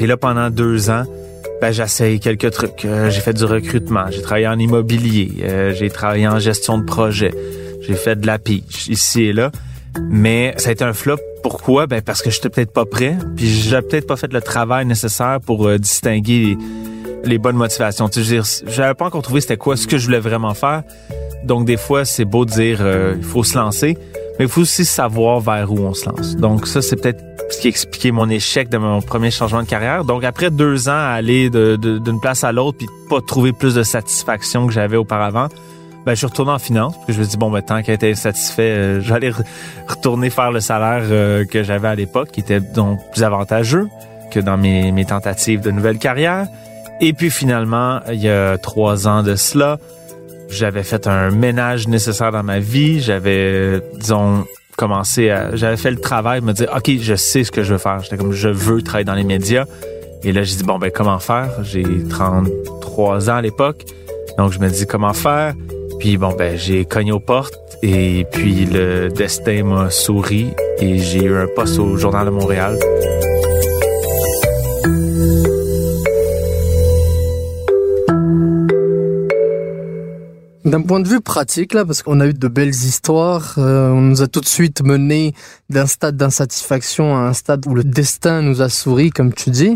Et 0.00 0.06
là 0.06 0.16
pendant 0.16 0.50
deux 0.50 0.90
ans, 0.90 1.04
ben 1.60 1.70
j'essaye 1.72 2.18
quelques 2.18 2.50
trucs. 2.50 2.84
Euh, 2.84 3.10
j'ai 3.10 3.20
fait 3.20 3.34
du 3.34 3.44
recrutement, 3.44 4.06
j'ai 4.10 4.22
travaillé 4.22 4.48
en 4.48 4.58
immobilier, 4.58 5.30
euh, 5.42 5.72
j'ai 5.74 5.90
travaillé 5.90 6.26
en 6.26 6.38
gestion 6.38 6.78
de 6.78 6.84
projet, 6.84 7.32
j'ai 7.82 7.94
fait 7.94 8.16
de 8.16 8.26
la 8.26 8.38
pitch 8.38 8.88
ici 8.88 9.24
et 9.24 9.32
là. 9.32 9.52
Mais 10.08 10.54
ça 10.56 10.70
a 10.70 10.72
été 10.72 10.84
un 10.84 10.92
flop. 10.92 11.18
Pourquoi? 11.42 11.86
Ben 11.86 12.00
parce 12.02 12.22
que 12.22 12.30
j'étais 12.30 12.48
peut-être 12.48 12.72
pas 12.72 12.84
prêt, 12.84 13.16
puis 13.36 13.46
j'ai 13.46 13.80
peut-être 13.82 14.06
pas 14.06 14.16
fait 14.16 14.32
le 14.32 14.40
travail 14.40 14.86
nécessaire 14.86 15.38
pour 15.44 15.66
euh, 15.66 15.78
distinguer 15.78 16.56
les, 17.24 17.38
bonnes 17.38 17.56
motivations. 17.56 18.08
Tu 18.08 18.24
sais, 18.24 18.40
j'avais 18.66 18.94
pas 18.94 19.06
encore 19.06 19.22
trouvé 19.22 19.40
c'était 19.40 19.56
quoi 19.56 19.76
ce 19.76 19.86
que 19.86 19.98
je 19.98 20.06
voulais 20.06 20.20
vraiment 20.20 20.54
faire. 20.54 20.82
Donc 21.44 21.64
des 21.64 21.76
fois, 21.76 22.04
c'est 22.04 22.24
beau 22.24 22.44
de 22.44 22.50
dire 22.50 22.78
euh, 22.80 23.14
il 23.16 23.24
faut 23.24 23.44
se 23.44 23.56
lancer, 23.56 23.96
mais 24.40 24.46
il 24.46 24.50
faut 24.50 24.62
aussi 24.62 24.86
savoir 24.86 25.40
vers 25.40 25.70
où 25.70 25.80
on 25.80 25.92
se 25.92 26.08
lance. 26.08 26.34
Donc 26.34 26.66
ça, 26.66 26.80
c'est 26.80 26.96
peut-être 26.96 27.22
ce 27.50 27.60
qui 27.60 27.68
expliquait 27.68 28.10
mon 28.10 28.30
échec 28.30 28.70
de 28.70 28.78
mon 28.78 29.02
premier 29.02 29.30
changement 29.30 29.62
de 29.62 29.68
carrière. 29.68 30.06
Donc 30.06 30.24
après 30.24 30.50
deux 30.50 30.88
ans 30.88 30.92
à 30.92 31.10
aller 31.10 31.50
d'une 31.50 32.20
place 32.22 32.42
à 32.42 32.50
l'autre 32.50 32.78
puis 32.78 32.86
pas 33.10 33.20
trouver 33.20 33.52
plus 33.52 33.74
de 33.74 33.82
satisfaction 33.82 34.66
que 34.66 34.72
j'avais 34.72 34.96
auparavant, 34.96 35.48
ben, 36.06 36.12
je 36.12 36.14
suis 36.14 36.26
retourné 36.26 36.52
en 36.52 36.58
finance. 36.58 36.94
Puis 37.04 37.14
je 37.14 37.20
me 37.20 37.26
dit, 37.26 37.36
bon, 37.36 37.50
ben, 37.50 37.60
tant 37.60 37.82
qu'elle 37.82 37.96
était 37.96 38.14
satisfait, 38.14 38.70
euh, 38.70 39.00
j'allais 39.02 39.28
re- 39.28 39.44
retourner 39.86 40.30
faire 40.30 40.52
le 40.52 40.60
salaire 40.60 41.02
euh, 41.10 41.44
que 41.44 41.62
j'avais 41.62 41.88
à 41.88 41.94
l'époque, 41.94 42.30
qui 42.30 42.40
était 42.40 42.60
donc 42.60 42.98
plus 43.12 43.22
avantageux 43.22 43.88
que 44.30 44.40
dans 44.40 44.56
mes 44.56 45.04
tentatives 45.04 45.60
de 45.60 45.70
nouvelle 45.70 45.98
carrière. 45.98 46.46
Et 47.02 47.12
puis 47.12 47.28
finalement, 47.28 48.00
il 48.10 48.22
y 48.22 48.30
a 48.30 48.56
trois 48.56 49.06
ans 49.06 49.22
de 49.22 49.36
cela, 49.36 49.78
j'avais 50.50 50.82
fait 50.82 51.06
un 51.06 51.30
ménage 51.30 51.88
nécessaire 51.88 52.32
dans 52.32 52.42
ma 52.42 52.58
vie. 52.58 53.00
J'avais, 53.00 53.80
disons, 53.94 54.44
commencé 54.76 55.30
à... 55.30 55.54
J'avais 55.56 55.76
fait 55.76 55.90
le 55.90 56.00
travail 56.00 56.40
de 56.40 56.46
me 56.46 56.52
dire, 56.52 56.68
OK, 56.76 56.90
je 57.00 57.14
sais 57.14 57.44
ce 57.44 57.50
que 57.50 57.62
je 57.62 57.72
veux 57.72 57.78
faire. 57.78 58.00
J'étais 58.02 58.16
comme, 58.16 58.32
je 58.32 58.48
veux 58.48 58.82
travailler 58.82 59.04
dans 59.04 59.14
les 59.14 59.24
médias. 59.24 59.64
Et 60.22 60.32
là, 60.32 60.42
j'ai 60.42 60.56
dit, 60.56 60.64
bon, 60.64 60.78
ben, 60.78 60.90
comment 60.90 61.18
faire? 61.18 61.62
J'ai 61.62 61.84
33 62.08 63.30
ans 63.30 63.36
à 63.36 63.42
l'époque. 63.42 63.84
Donc, 64.36 64.52
je 64.52 64.58
me 64.58 64.68
dis, 64.68 64.86
comment 64.86 65.12
faire? 65.12 65.54
Puis, 65.98 66.16
bon, 66.16 66.34
ben, 66.36 66.56
j'ai 66.58 66.84
cogné 66.84 67.12
aux 67.12 67.20
portes. 67.20 67.54
Et 67.82 68.26
puis, 68.32 68.66
le 68.66 69.08
destin 69.08 69.64
m'a 69.64 69.90
souri. 69.90 70.48
Et 70.78 70.98
j'ai 70.98 71.24
eu 71.24 71.36
un 71.36 71.46
poste 71.54 71.78
au 71.78 71.96
Journal 71.96 72.26
de 72.26 72.30
Montréal. 72.30 72.78
D'un 80.70 80.82
point 80.82 81.00
de 81.00 81.08
vue 81.08 81.20
pratique, 81.20 81.74
là, 81.74 81.84
parce 81.84 82.00
qu'on 82.04 82.20
a 82.20 82.28
eu 82.28 82.32
de 82.32 82.46
belles 82.46 82.68
histoires, 82.68 83.54
euh, 83.58 83.90
on 83.90 84.00
nous 84.00 84.22
a 84.22 84.28
tout 84.28 84.40
de 84.40 84.46
suite 84.46 84.84
mené 84.84 85.34
d'un 85.68 85.86
stade 85.86 86.16
d'insatisfaction 86.16 87.16
à 87.16 87.22
un 87.22 87.32
stade 87.32 87.66
où 87.66 87.74
le 87.74 87.82
destin 87.82 88.40
nous 88.40 88.62
a 88.62 88.68
souri, 88.68 89.10
comme 89.10 89.32
tu 89.32 89.50
dis. 89.50 89.74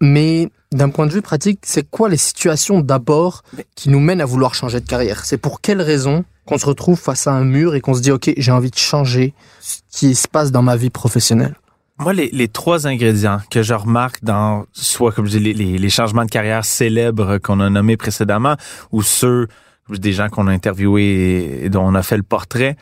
Mais 0.00 0.48
d'un 0.70 0.90
point 0.90 1.08
de 1.08 1.12
vue 1.12 1.20
pratique, 1.20 1.58
c'est 1.64 1.90
quoi 1.90 2.08
les 2.08 2.16
situations 2.16 2.80
d'abord 2.80 3.42
qui 3.74 3.88
nous 3.88 3.98
mènent 3.98 4.20
à 4.20 4.24
vouloir 4.24 4.54
changer 4.54 4.78
de 4.78 4.86
carrière? 4.86 5.24
C'est 5.24 5.36
pour 5.36 5.60
quelles 5.60 5.82
raisons 5.82 6.24
qu'on 6.44 6.58
se 6.58 6.66
retrouve 6.66 7.00
face 7.00 7.26
à 7.26 7.32
un 7.32 7.44
mur 7.44 7.74
et 7.74 7.80
qu'on 7.80 7.94
se 7.94 8.00
dit, 8.00 8.12
OK, 8.12 8.32
j'ai 8.36 8.52
envie 8.52 8.70
de 8.70 8.78
changer 8.78 9.34
ce 9.58 9.78
qui 9.90 10.14
se 10.14 10.28
passe 10.28 10.52
dans 10.52 10.62
ma 10.62 10.76
vie 10.76 10.90
professionnelle? 10.90 11.56
Moi, 11.98 12.12
les, 12.12 12.46
trois 12.46 12.86
ingrédients 12.86 13.40
que 13.50 13.64
je 13.64 13.74
remarque 13.74 14.22
dans 14.22 14.66
soit 14.72 15.10
comme 15.10 15.26
je 15.26 15.38
dis 15.38 15.54
les, 15.54 15.78
les 15.78 15.90
changements 15.90 16.24
de 16.24 16.30
carrière 16.30 16.64
célèbres 16.64 17.38
qu'on 17.38 17.58
a 17.58 17.68
nommés 17.68 17.96
précédemment 17.96 18.54
ou 18.92 19.02
ceux 19.02 19.48
des 19.90 20.12
gens 20.12 20.28
qu'on 20.28 20.46
a 20.46 20.52
interviewés 20.52 21.64
et 21.64 21.68
dont 21.70 21.84
on 21.84 21.94
a 21.94 22.02
fait 22.02 22.16
le 22.16 22.22
portrait, 22.22 22.76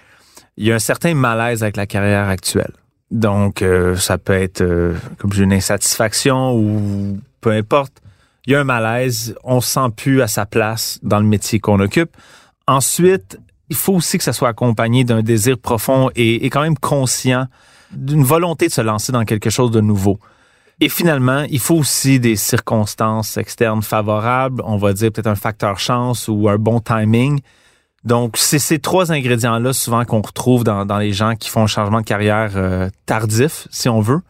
il 0.57 0.67
y 0.67 0.73
a 0.73 0.75
un 0.75 0.81
certain 0.81 1.15
malaise 1.15 1.63
avec 1.63 1.77
la 1.77 1.87
carrière 1.87 2.29
actuelle. 2.29 2.73
Donc, 3.11 3.63
euh, 3.63 3.97
ça 3.97 4.19
peut 4.19 4.33
être 4.33 4.63
euh, 4.63 4.95
comme 5.19 5.33
une 5.35 5.53
insatisfaction 5.53 6.55
ou 6.55 7.19
peu 7.41 7.51
importe. 7.51 7.93
Il 8.47 8.53
y 8.53 8.57
a 8.57 8.61
un 8.61 8.65
malaise, 8.65 9.35
on 9.45 9.61
se 9.61 9.71
sent 9.71 9.89
plus 9.97 10.21
à 10.21 10.27
sa 10.27 10.47
place 10.47 10.99
dans 11.03 11.19
le 11.19 11.27
métier 11.27 11.61
qu'on 11.61 11.81
occupe. 11.81 12.11
Ensuite, 12.67 13.39
il 13.69 13.77
faut 13.77 13.95
aussi 13.95 14.19
que 14.19 14.25
ça 14.25 14.33
soit 14.33 14.49
accompagné 14.49 15.05
d'un 15.05 15.23
désir 15.23 15.59
profond 15.59 16.11
et, 16.15 16.45
et 16.45 16.51
quand 16.51 16.63
même 16.63 16.77
conscient 16.77 17.47
d'une 17.93 18.25
volonté 18.25 18.67
de 18.69 18.73
se 18.73 18.81
lancer 18.81 19.13
dans 19.13 19.25
quelque 19.25 19.51
chose 19.51 19.71
de 19.71 19.81
nouveau. 19.81 20.19
Et 20.81 20.89
finalement, 20.89 21.45
il 21.51 21.61
faut 21.61 21.77
aussi 21.77 22.19
des 22.19 22.37
circonstances 22.37 23.37
externes 23.37 23.83
favorables, 23.83 24.63
on 24.65 24.77
va 24.77 24.93
dire 24.93 25.13
peut-être 25.13 25.29
un 25.29 25.37
facteur 25.37 25.79
chance 25.79 26.29
ou 26.29 26.49
un 26.49 26.57
bon 26.57 26.81
timing. 26.81 27.41
Donc, 28.05 28.37
c'est 28.37 28.59
ces 28.59 28.81
trois 28.81 29.13
ingrédients-là 29.13 29.73
souvent 29.73 30.05
qu'on 30.05 30.21
retrouve 30.21 30.65
dans, 30.65 30.99
les 30.99 31.13
gens 31.13 31.37
qui 31.37 31.49
font 31.49 31.63
un 31.63 31.67
changement 31.67 32.01
de 32.01 32.07
carrière 32.07 32.53
euh, 32.57 32.91
tardif, 33.07 33.67
si 33.71 33.89
on 33.89 34.01
veut. 34.01 34.21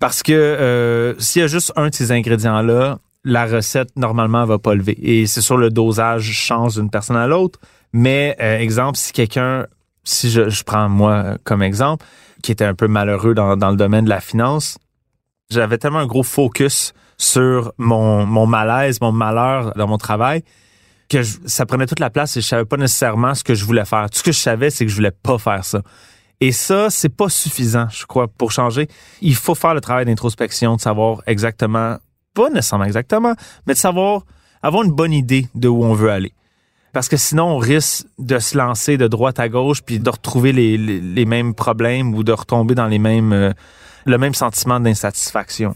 Parce 0.00 0.22
que 0.22 0.32
euh, 0.32 1.14
s'il 1.18 1.42
y 1.42 1.44
a 1.44 1.48
juste 1.48 1.72
un 1.76 1.90
de 1.90 1.94
ces 1.94 2.10
ingrédients-là, 2.10 2.98
la 3.22 3.46
recette, 3.46 3.90
normalement, 3.96 4.44
va 4.44 4.58
pas 4.58 4.74
lever. 4.74 4.98
Et 5.00 5.26
c'est 5.26 5.40
sûr, 5.40 5.56
le 5.56 5.70
dosage 5.70 6.24
change 6.24 6.74
d'une 6.74 6.90
personne 6.90 7.16
à 7.16 7.26
l'autre. 7.26 7.60
Mais, 7.92 8.36
euh, 8.40 8.58
exemple, 8.58 8.98
si 8.98 9.12
quelqu'un, 9.12 9.66
si 10.02 10.30
je, 10.30 10.64
prends 10.64 10.88
moi 10.88 11.36
comme 11.44 11.62
exemple, 11.62 12.04
qui 12.42 12.52
était 12.52 12.64
un 12.64 12.74
peu 12.74 12.88
malheureux 12.88 13.34
dans 13.34 13.70
le 13.70 13.76
domaine 13.76 14.04
de 14.04 14.10
la 14.10 14.20
finance, 14.20 14.76
j'avais 15.50 15.78
tellement 15.78 15.98
un 15.98 16.06
gros 16.06 16.22
focus 16.22 16.92
sur 17.16 17.72
mon, 17.78 18.46
malaise, 18.46 19.00
mon 19.00 19.12
malheur 19.12 19.72
dans 19.76 19.86
mon 19.86 19.98
travail 19.98 20.42
que 21.08 21.22
ça 21.22 21.66
prenait 21.66 21.86
toute 21.86 22.00
la 22.00 22.10
place 22.10 22.36
et 22.36 22.40
je 22.40 22.46
savais 22.46 22.64
pas 22.64 22.76
nécessairement 22.76 23.34
ce 23.34 23.44
que 23.44 23.54
je 23.54 23.64
voulais 23.64 23.84
faire. 23.84 24.08
Tout 24.10 24.18
ce 24.18 24.22
que 24.22 24.32
je 24.32 24.38
savais, 24.38 24.70
c'est 24.70 24.84
que 24.84 24.90
je 24.90 24.96
voulais 24.96 25.10
pas 25.10 25.38
faire 25.38 25.64
ça. 25.64 25.82
Et 26.40 26.50
ça, 26.50 26.90
c'est 26.90 27.10
pas 27.10 27.28
suffisant, 27.28 27.88
je 27.90 28.06
crois, 28.06 28.26
pour 28.26 28.50
changer. 28.50 28.88
Il 29.20 29.34
faut 29.34 29.54
faire 29.54 29.74
le 29.74 29.80
travail 29.80 30.06
d'introspection, 30.06 30.76
de 30.76 30.80
savoir 30.80 31.22
exactement, 31.26 31.98
pas 32.32 32.48
nécessairement 32.50 32.86
exactement, 32.86 33.34
mais 33.66 33.74
de 33.74 33.78
savoir, 33.78 34.22
avoir 34.62 34.82
une 34.82 34.92
bonne 34.92 35.12
idée 35.12 35.46
de 35.54 35.68
où 35.68 35.84
on 35.84 35.94
veut 35.94 36.10
aller. 36.10 36.32
Parce 36.92 37.08
que 37.08 37.16
sinon, 37.16 37.44
on 37.44 37.58
risque 37.58 38.06
de 38.18 38.38
se 38.38 38.56
lancer 38.56 38.96
de 38.96 39.06
droite 39.06 39.38
à 39.40 39.48
gauche 39.48 39.82
puis 39.82 39.98
de 39.98 40.10
retrouver 40.10 40.52
les 40.52 41.24
mêmes 41.24 41.54
problèmes 41.54 42.14
ou 42.14 42.22
de 42.22 42.32
retomber 42.32 42.74
dans 42.74 42.86
les 42.86 42.98
mêmes, 42.98 43.32
euh, 43.32 43.52
le 44.04 44.18
même 44.18 44.34
sentiment 44.34 44.80
d'insatisfaction. 44.80 45.74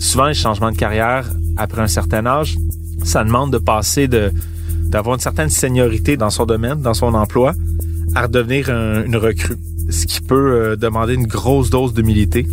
Souvent, 0.00 0.26
les 0.26 0.34
changements 0.34 0.70
de 0.70 0.76
carrière 0.76 1.28
après 1.56 1.82
un 1.82 1.86
certain 1.86 2.26
âge, 2.26 2.56
ça 3.04 3.24
demande 3.24 3.52
de 3.52 3.58
passer 3.58 4.08
d'avoir 4.08 5.14
une 5.14 5.20
certaine 5.20 5.48
seniorité 5.48 6.16
dans 6.16 6.30
son 6.30 6.46
domaine, 6.46 6.80
dans 6.80 6.94
son 6.94 7.14
emploi, 7.14 7.54
à 8.14 8.22
redevenir 8.22 8.70
un, 8.70 9.04
une 9.04 9.16
recrue. 9.16 9.56
Ce 9.90 10.06
qui 10.06 10.20
peut 10.20 10.52
euh, 10.52 10.76
demander 10.76 11.14
une 11.14 11.26
grosse 11.26 11.70
dose 11.70 11.92
d'humilité. 11.92 12.46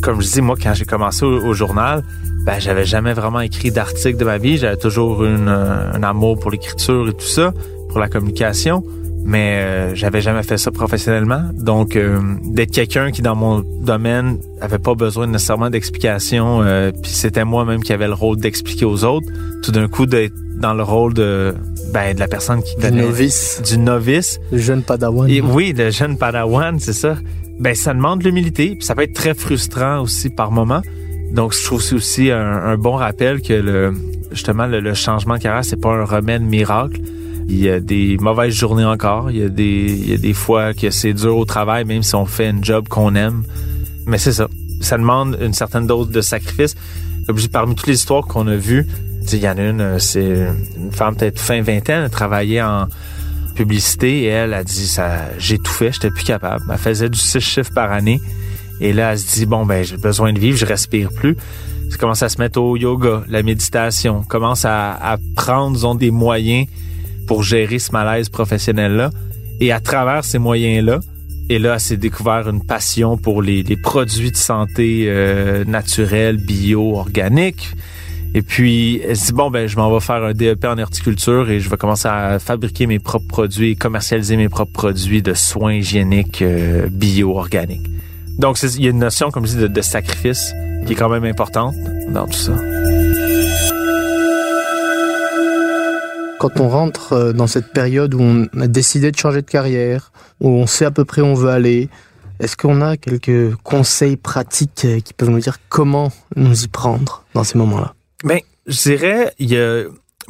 Comme 0.00 0.20
je 0.20 0.30
dis, 0.30 0.40
moi, 0.40 0.56
quand 0.60 0.74
j'ai 0.74 0.84
commencé 0.84 1.24
au, 1.24 1.52
journal, 1.52 2.04
ben, 2.44 2.58
j'avais 2.58 2.84
jamais 2.84 3.12
vraiment 3.12 3.40
écrit 3.40 3.70
d'article 3.70 4.16
de 4.16 4.24
ma 4.24 4.38
vie. 4.38 4.58
J'avais 4.58 4.76
toujours 4.76 5.22
un 5.22 6.02
amour 6.02 6.38
pour 6.40 6.50
l'écriture 6.50 7.08
et 7.08 7.12
tout 7.12 7.26
ça, 7.26 7.52
pour 7.88 8.00
la 8.00 8.08
communication 8.08 8.82
mais 9.24 9.58
euh, 9.58 9.94
j'avais 9.94 10.20
jamais 10.20 10.42
fait 10.42 10.58
ça 10.58 10.70
professionnellement. 10.70 11.42
Donc, 11.54 11.96
euh, 11.96 12.20
d'être 12.44 12.72
quelqu'un 12.72 13.10
qui, 13.10 13.22
dans 13.22 13.36
mon 13.36 13.60
domaine, 13.60 14.38
avait 14.60 14.78
pas 14.78 14.94
besoin 14.94 15.26
nécessairement 15.26 15.70
d'explication, 15.70 16.62
euh, 16.62 16.90
puis 16.90 17.12
c'était 17.12 17.44
moi-même 17.44 17.82
qui 17.82 17.92
avait 17.92 18.08
le 18.08 18.14
rôle 18.14 18.36
d'expliquer 18.38 18.84
aux 18.84 19.04
autres, 19.04 19.26
tout 19.62 19.70
d'un 19.70 19.88
coup 19.88 20.06
d'être 20.06 20.34
dans 20.56 20.74
le 20.74 20.82
rôle 20.82 21.14
de 21.14 21.54
ben, 21.92 22.14
de 22.14 22.20
la 22.20 22.28
personne 22.28 22.62
qui 22.62 22.76
du 22.76 22.90
novice, 22.92 23.60
du 23.64 23.78
novice, 23.78 24.38
le 24.50 24.58
jeune 24.58 24.82
padawan. 24.82 25.28
Et, 25.28 25.40
oui, 25.40 25.74
le 25.76 25.90
jeune 25.90 26.16
padawan, 26.16 26.78
c'est 26.78 26.92
ça. 26.92 27.16
Ben, 27.60 27.74
ça 27.74 27.94
demande 27.94 28.22
l'humilité, 28.22 28.74
puis 28.76 28.84
ça 28.84 28.94
peut 28.94 29.02
être 29.02 29.14
très 29.14 29.34
frustrant 29.34 30.00
aussi 30.00 30.30
par 30.30 30.50
moment. 30.50 30.82
Donc, 31.32 31.54
je 31.54 31.64
trouve 31.64 31.80
c'est 31.80 31.94
aussi 31.94 32.30
un, 32.30 32.40
un, 32.40 32.76
bon 32.76 32.96
rappel 32.96 33.40
que 33.40 33.52
le 33.52 33.94
justement 34.32 34.66
le, 34.66 34.80
le 34.80 34.94
changement 34.94 35.36
de 35.36 35.40
carrière, 35.42 35.64
c'est 35.64 35.80
pas 35.80 35.90
un 35.90 36.04
remède 36.04 36.42
miracle 36.42 37.00
il 37.48 37.58
y 37.58 37.68
a 37.68 37.80
des 37.80 38.16
mauvaises 38.18 38.54
journées 38.54 38.84
encore. 38.84 39.30
Il 39.30 39.38
y 39.38 39.42
a 39.42 39.48
des, 39.48 39.86
il 39.92 40.10
y 40.10 40.14
a 40.14 40.18
des 40.18 40.32
fois 40.34 40.74
que 40.74 40.90
c'est 40.90 41.12
dur 41.12 41.36
au 41.36 41.44
travail, 41.44 41.84
même 41.84 42.02
si 42.02 42.14
on 42.14 42.26
fait 42.26 42.48
un 42.48 42.62
job 42.62 42.88
qu'on 42.88 43.14
aime. 43.14 43.44
Mais 44.06 44.18
c'est 44.18 44.32
ça. 44.32 44.48
Ça 44.80 44.98
demande 44.98 45.38
une 45.40 45.52
certaine 45.52 45.86
dose 45.86 46.10
de 46.10 46.20
sacrifice. 46.20 46.74
Parmi 47.52 47.74
toutes 47.74 47.86
les 47.86 47.94
histoires 47.94 48.24
qu'on 48.24 48.48
a 48.48 48.56
vues, 48.56 48.86
il 49.32 49.38
y 49.38 49.48
en 49.48 49.56
a 49.56 49.62
une, 49.62 49.80
euh, 49.80 49.98
c'est 50.00 50.48
une 50.76 50.90
femme 50.90 51.14
peut-être 51.14 51.38
fin 51.38 51.62
vingtaine, 51.62 52.04
elle 52.04 52.10
travaillait 52.10 52.62
en 52.62 52.88
publicité 53.54 54.22
et 54.22 54.26
elle 54.26 54.54
a 54.54 54.64
dit 54.64 54.88
ça, 54.88 55.28
j'ai 55.38 55.58
tout 55.58 55.70
fait, 55.70 55.92
j'étais 55.92 56.10
plus 56.10 56.24
capable. 56.24 56.64
Elle 56.70 56.78
faisait 56.78 57.08
du 57.08 57.18
six 57.18 57.40
chiffres 57.40 57.72
par 57.72 57.92
année. 57.92 58.20
Et 58.80 58.92
là, 58.92 59.12
elle 59.12 59.18
se 59.18 59.34
dit, 59.34 59.46
bon, 59.46 59.64
ben, 59.64 59.84
j'ai 59.84 59.96
besoin 59.96 60.32
de 60.32 60.40
vivre, 60.40 60.58
je 60.58 60.66
respire 60.66 61.10
plus. 61.10 61.36
Elle 61.88 61.96
commence 61.98 62.22
à 62.22 62.28
se 62.28 62.38
mettre 62.38 62.60
au 62.60 62.76
yoga, 62.76 63.22
la 63.28 63.42
méditation, 63.44 64.22
commence 64.22 64.64
à, 64.64 64.92
à 64.92 65.18
prendre, 65.36 65.76
disons, 65.76 65.94
des 65.94 66.10
moyens 66.10 66.66
pour 67.32 67.42
gérer 67.42 67.78
ce 67.78 67.92
malaise 67.92 68.28
professionnel-là. 68.28 69.08
Et 69.58 69.72
à 69.72 69.80
travers 69.80 70.22
ces 70.22 70.36
moyens-là, 70.38 71.00
et 71.48 71.58
là, 71.58 71.72
elle 71.72 71.80
s'est 71.80 71.96
découvert 71.96 72.46
une 72.46 72.62
passion 72.62 73.16
pour 73.16 73.40
les, 73.40 73.64
produits 73.82 74.30
de 74.30 74.36
santé 74.36 75.06
euh, 75.06 75.64
naturels, 75.64 76.36
bio, 76.36 76.94
organiques. 76.94 77.70
Et 78.34 78.42
puis, 78.42 79.00
elle 79.00 79.16
dit, 79.16 79.32
bon, 79.32 79.50
ben, 79.50 79.66
je 79.66 79.76
m'en 79.76 79.90
vais 79.90 80.00
faire 80.00 80.22
un 80.22 80.34
DEP 80.34 80.62
en 80.66 80.76
horticulture 80.76 81.48
et 81.48 81.58
je 81.58 81.70
vais 81.70 81.78
commencer 81.78 82.06
à 82.06 82.38
fabriquer 82.38 82.86
mes 82.86 82.98
propres 82.98 83.28
produits 83.28 83.76
commercialiser 83.76 84.36
mes 84.36 84.50
propres 84.50 84.72
produits 84.72 85.22
de 85.22 85.32
soins 85.32 85.72
hygiéniques 85.72 86.42
euh, 86.42 86.86
bio, 86.90 87.38
organiques. 87.38 87.88
Donc, 88.38 88.62
il 88.62 88.84
y 88.84 88.88
a 88.88 88.90
une 88.90 88.98
notion, 88.98 89.30
comme 89.30 89.46
je 89.46 89.52
dis, 89.52 89.58
de, 89.58 89.68
de 89.68 89.80
sacrifice 89.80 90.52
qui 90.84 90.92
est 90.92 90.96
quand 90.96 91.08
même 91.08 91.24
importante 91.24 91.76
dans 92.10 92.26
tout 92.26 92.32
ça. 92.34 92.52
Quand 96.42 96.58
on 96.58 96.68
rentre 96.68 97.12
euh, 97.12 97.32
dans 97.32 97.46
cette 97.46 97.72
période 97.72 98.14
où 98.14 98.20
on 98.20 98.60
a 98.60 98.66
décidé 98.66 99.12
de 99.12 99.16
changer 99.16 99.42
de 99.42 99.50
carrière, 99.50 100.10
où 100.40 100.48
on 100.48 100.66
sait 100.66 100.84
à 100.84 100.90
peu 100.90 101.04
près 101.04 101.22
où 101.22 101.26
on 101.26 101.34
veut 101.34 101.50
aller, 101.50 101.88
est-ce 102.40 102.56
qu'on 102.56 102.80
a 102.80 102.96
quelques 102.96 103.54
conseils 103.62 104.16
pratiques 104.16 104.84
euh, 104.84 104.98
qui 104.98 105.14
peuvent 105.14 105.30
nous 105.30 105.38
dire 105.38 105.58
comment 105.68 106.10
nous 106.34 106.64
y 106.64 106.66
prendre 106.66 107.24
dans 107.34 107.44
ces 107.44 107.56
moments-là? 107.58 107.94
Ben, 108.24 108.40
je 108.66 108.82
dirais, 108.82 109.32
il 109.38 109.52
y 109.52 109.56
a, 109.56 109.84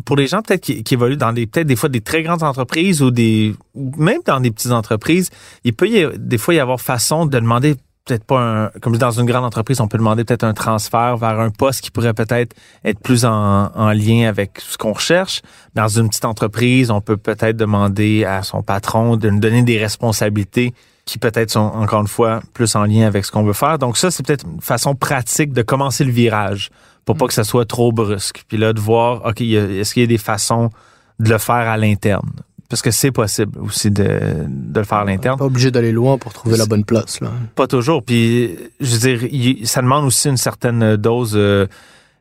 pour 0.04 0.16
les 0.16 0.26
gens 0.26 0.42
peut-être 0.42 0.60
qui, 0.60 0.84
évoluent 0.90 1.16
dans 1.16 1.32
des 1.32 1.46
peut-être 1.46 1.66
des 1.66 1.76
fois 1.76 1.88
des 1.88 2.02
très 2.02 2.22
grandes 2.22 2.42
entreprises 2.42 3.00
ou 3.00 3.10
des 3.10 3.54
même 3.74 4.20
dans 4.26 4.40
des 4.40 4.50
petites 4.50 4.72
entreprises, 4.72 5.30
il 5.64 5.72
peut 5.72 5.88
y 5.88 6.06
des 6.18 6.36
fois 6.36 6.52
y 6.52 6.60
avoir 6.60 6.78
façon 6.78 7.24
de 7.24 7.38
demander 7.38 7.76
peut-être 8.04 8.24
pas 8.24 8.40
un, 8.40 8.68
comme 8.80 8.96
dans 8.96 9.10
une 9.12 9.26
grande 9.26 9.44
entreprise, 9.44 9.80
on 9.80 9.88
peut 9.88 9.98
demander 9.98 10.24
peut-être 10.24 10.44
un 10.44 10.54
transfert 10.54 11.16
vers 11.16 11.38
un 11.38 11.50
poste 11.50 11.82
qui 11.82 11.90
pourrait 11.90 12.14
peut-être 12.14 12.56
être 12.84 13.00
plus 13.00 13.24
en, 13.24 13.70
en, 13.74 13.92
lien 13.92 14.28
avec 14.28 14.60
ce 14.60 14.76
qu'on 14.76 14.92
recherche. 14.92 15.42
Dans 15.74 15.88
une 15.88 16.08
petite 16.08 16.24
entreprise, 16.24 16.90
on 16.90 17.00
peut 17.00 17.16
peut-être 17.16 17.56
demander 17.56 18.24
à 18.24 18.42
son 18.42 18.62
patron 18.62 19.16
de 19.16 19.30
nous 19.30 19.40
donner 19.40 19.62
des 19.62 19.78
responsabilités 19.78 20.74
qui 21.04 21.18
peut-être 21.18 21.50
sont 21.50 21.60
encore 21.60 22.00
une 22.00 22.08
fois 22.08 22.40
plus 22.54 22.76
en 22.76 22.84
lien 22.84 23.06
avec 23.06 23.24
ce 23.24 23.32
qu'on 23.32 23.42
veut 23.42 23.52
faire. 23.52 23.78
Donc 23.78 23.96
ça, 23.96 24.10
c'est 24.10 24.24
peut-être 24.24 24.46
une 24.46 24.60
façon 24.60 24.94
pratique 24.94 25.52
de 25.52 25.62
commencer 25.62 26.04
le 26.04 26.12
virage 26.12 26.70
pour 27.04 27.16
pas 27.16 27.26
que 27.26 27.34
ça 27.34 27.44
soit 27.44 27.66
trop 27.66 27.92
brusque. 27.92 28.44
Puis 28.48 28.56
là, 28.56 28.72
de 28.72 28.80
voir, 28.80 29.24
OK, 29.26 29.40
est-ce 29.40 29.94
qu'il 29.94 30.02
y 30.02 30.04
a 30.04 30.08
des 30.08 30.18
façons 30.18 30.70
de 31.18 31.28
le 31.28 31.38
faire 31.38 31.54
à 31.68 31.76
l'interne? 31.76 32.30
Parce 32.72 32.80
que 32.80 32.90
c'est 32.90 33.10
possible 33.10 33.58
aussi 33.60 33.90
de, 33.90 34.46
de 34.48 34.80
le 34.80 34.86
faire 34.86 34.96
à 34.96 35.04
l'interne. 35.04 35.38
Pas 35.38 35.44
obligé 35.44 35.70
d'aller 35.70 35.92
loin 35.92 36.16
pour 36.16 36.32
trouver 36.32 36.56
la 36.56 36.64
bonne 36.64 36.86
place. 36.86 37.20
Là. 37.20 37.30
Pas 37.54 37.66
toujours. 37.66 38.02
Puis, 38.02 38.56
je 38.80 38.96
veux 38.96 39.18
dire, 39.18 39.68
ça 39.68 39.82
demande 39.82 40.06
aussi 40.06 40.30
une 40.30 40.38
certaine 40.38 40.96
dose 40.96 41.34
euh, 41.34 41.66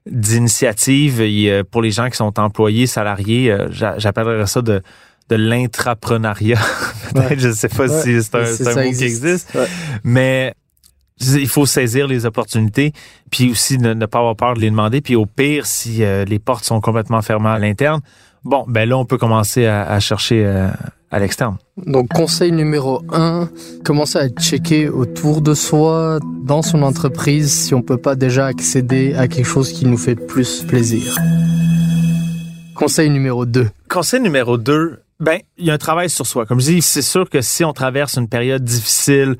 d'initiative. 0.05 1.23
Pour 1.71 1.81
les 1.81 1.91
gens 1.91 2.09
qui 2.09 2.17
sont 2.17 2.37
employés, 2.37 2.85
salariés, 2.85 3.49
euh, 3.49 3.69
j'appellerais 3.71 4.45
ça 4.45 4.61
de, 4.61 4.81
de 5.29 5.35
l'intrapreneuriat. 5.37 6.59
Ouais. 7.13 7.35
je 7.37 7.51
sais 7.51 7.67
pas 7.67 7.87
ouais. 7.87 8.03
si 8.03 8.23
c'est 8.23 8.35
un, 8.67 8.71
un 8.71 8.75
mot 8.75 8.81
existe. 8.81 8.99
qui 8.99 9.03
existe. 9.03 9.53
Ouais. 9.53 9.67
Mais 10.05 10.53
il 11.19 11.47
faut 11.47 11.65
saisir 11.65 12.07
les 12.07 12.25
opportunités, 12.25 12.93
puis 13.29 13.51
aussi 13.51 13.77
ne, 13.77 13.93
ne, 13.93 14.05
pas 14.05 14.19
avoir 14.19 14.35
peur 14.35 14.53
de 14.53 14.59
les 14.59 14.69
demander. 14.69 15.01
Puis 15.01 15.15
au 15.15 15.25
pire, 15.25 15.65
si 15.65 16.03
euh, 16.03 16.23
les 16.23 16.39
portes 16.39 16.63
sont 16.63 16.79
complètement 16.79 17.21
fermées 17.21 17.49
à 17.49 17.59
l'interne, 17.59 18.01
Bon, 18.43 18.65
ben 18.67 18.89
là, 18.89 18.97
on 18.97 19.05
peut 19.05 19.17
commencer 19.17 19.65
à, 19.65 19.83
à 19.83 19.99
chercher 19.99 20.45
euh, 20.45 20.67
à 21.11 21.19
l'externe. 21.19 21.57
Donc 21.77 22.07
conseil 22.09 22.51
numéro 22.51 23.03
un, 23.11 23.49
commencer 23.83 24.17
à 24.17 24.29
checker 24.29 24.89
autour 24.89 25.41
de 25.41 25.53
soi, 25.53 26.19
dans 26.43 26.61
son 26.61 26.81
entreprise, 26.81 27.53
si 27.53 27.75
on 27.75 27.81
peut 27.81 27.97
pas 27.97 28.15
déjà 28.15 28.47
accéder 28.47 29.13
à 29.13 29.27
quelque 29.27 29.45
chose 29.45 29.71
qui 29.73 29.85
nous 29.85 29.97
fait 29.97 30.15
plus 30.15 30.63
plaisir. 30.63 31.15
Conseil 32.75 33.09
numéro 33.09 33.45
2. 33.45 33.69
Conseil 33.89 34.21
numéro 34.21 34.57
2, 34.57 35.03
ben, 35.19 35.39
il 35.57 35.65
y 35.65 35.71
a 35.71 35.73
un 35.73 35.77
travail 35.77 36.09
sur 36.09 36.25
soi. 36.25 36.47
Comme 36.47 36.59
je 36.59 36.65
dis, 36.65 36.81
c'est 36.81 37.03
sûr 37.03 37.29
que 37.29 37.41
si 37.41 37.63
on 37.63 37.73
traverse 37.73 38.15
une 38.15 38.27
période 38.27 38.63
difficile 38.63 39.35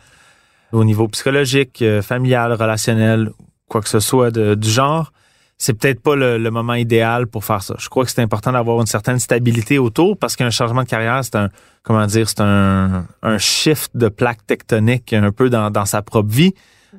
au 0.71 0.83
niveau 0.83 1.07
psychologique, 1.07 1.81
euh, 1.81 2.01
familial, 2.01 2.53
relationnel, 2.53 3.31
quoi 3.67 3.81
que 3.81 3.89
ce 3.89 3.99
soit 3.99 4.29
de, 4.29 4.53
du 4.53 4.69
genre, 4.69 5.11
c'est 5.61 5.75
peut-être 5.75 6.01
pas 6.01 6.15
le, 6.15 6.49
moment 6.49 6.73
idéal 6.73 7.27
pour 7.27 7.45
faire 7.45 7.61
ça. 7.61 7.75
Je 7.77 7.87
crois 7.87 8.03
que 8.03 8.09
c'est 8.09 8.21
important 8.23 8.51
d'avoir 8.51 8.81
une 8.81 8.87
certaine 8.87 9.19
stabilité 9.19 9.77
autour 9.77 10.17
parce 10.17 10.35
qu'un 10.35 10.49
changement 10.49 10.81
de 10.81 10.87
carrière, 10.87 11.23
c'est 11.23 11.35
un, 11.35 11.49
comment 11.83 12.03
dire, 12.07 12.27
c'est 12.27 12.41
un, 12.41 13.05
un 13.21 13.37
shift 13.37 13.95
de 13.95 14.09
plaque 14.09 14.43
tectonique 14.47 15.13
un 15.13 15.31
peu 15.31 15.51
dans, 15.51 15.85
sa 15.85 16.01
propre 16.01 16.27
vie. 16.27 16.55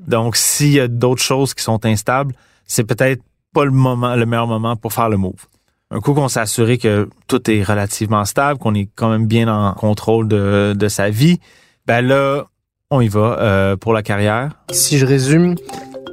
Donc, 0.06 0.36
s'il 0.36 0.74
y 0.74 0.78
a 0.78 0.86
d'autres 0.86 1.20
choses 1.20 1.54
qui 1.54 1.64
sont 1.64 1.84
instables, 1.84 2.36
c'est 2.64 2.84
peut-être 2.84 3.20
pas 3.52 3.64
le 3.64 3.72
moment, 3.72 4.14
le 4.14 4.26
meilleur 4.26 4.46
moment 4.46 4.76
pour 4.76 4.92
faire 4.92 5.08
le 5.08 5.16
move 5.16 5.44
un 5.90 6.00
coup 6.00 6.14
qu'on 6.14 6.28
s'est 6.28 6.40
assuré 6.40 6.78
que 6.78 7.10
tout 7.26 7.50
est 7.50 7.62
relativement 7.62 8.24
stable, 8.24 8.58
qu'on 8.58 8.74
est 8.74 8.88
quand 8.94 9.10
même 9.10 9.26
bien 9.26 9.46
en 9.48 9.74
contrôle 9.74 10.26
de, 10.26 10.72
de 10.74 10.88
sa 10.88 11.10
vie, 11.10 11.38
ben 11.84 12.00
là, 12.00 12.44
on 12.90 13.02
y 13.02 13.08
va 13.08 13.38
euh, 13.40 13.76
pour 13.76 13.92
la 13.92 14.02
carrière. 14.02 14.52
Si 14.70 14.96
je 14.96 15.04
résume, 15.04 15.56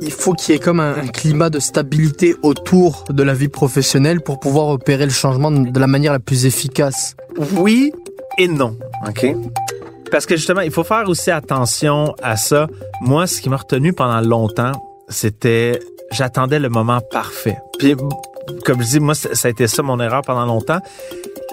il 0.02 0.12
faut 0.12 0.34
qu'il 0.34 0.54
y 0.54 0.58
ait 0.58 0.60
comme 0.60 0.80
un, 0.80 1.08
climat 1.08 1.50
de 1.50 1.60
stabilité 1.60 2.36
autour 2.42 3.06
de 3.10 3.24
la 3.24 3.34
vie 3.34 3.48
professionnelle 3.48 4.22
pour 4.22 4.40
pouvoir 4.40 4.68
opérer 4.68 5.06
le 5.06 5.12
changement 5.12 5.52
de 5.52 5.80
la 5.80 5.88
manière 5.88 6.14
la 6.14 6.20
plus 6.20 6.46
efficace. 6.46 7.16
Oui 7.58 7.92
et 8.38 8.48
non, 8.48 8.78
OK? 9.08 9.36
Parce 10.12 10.26
que 10.26 10.36
justement, 10.36 10.62
il 10.62 10.72
faut 10.72 10.84
faire 10.84 11.08
aussi 11.08 11.30
attention 11.30 12.16
à 12.22 12.36
ça. 12.36 12.68
Moi, 13.02 13.28
ce 13.28 13.42
qui 13.42 13.50
m'a 13.50 13.58
retenu 13.58 13.94
pendant 13.94 14.22
longtemps, 14.22 14.72
c'était 15.08 15.80
j'attendais 16.12 16.60
le 16.60 16.70
moment 16.70 17.00
parfait. 17.12 17.58
Puis 17.78 17.96
comme 18.66 18.82
je 18.82 18.88
dis, 18.88 19.00
moi, 19.00 19.14
ça 19.16 19.48
a 19.48 19.52
été 19.52 19.68
ça 19.68 19.84
mon 19.84 20.00
erreur 20.00 20.22
pendant 20.22 20.46
longtemps. 20.46 20.80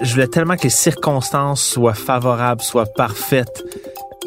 Je 0.01 0.11
voulais 0.11 0.27
tellement 0.27 0.55
que 0.55 0.63
les 0.63 0.69
circonstances 0.69 1.61
soient 1.61 1.93
favorables, 1.93 2.61
soient 2.61 2.85
parfaites, 2.85 3.63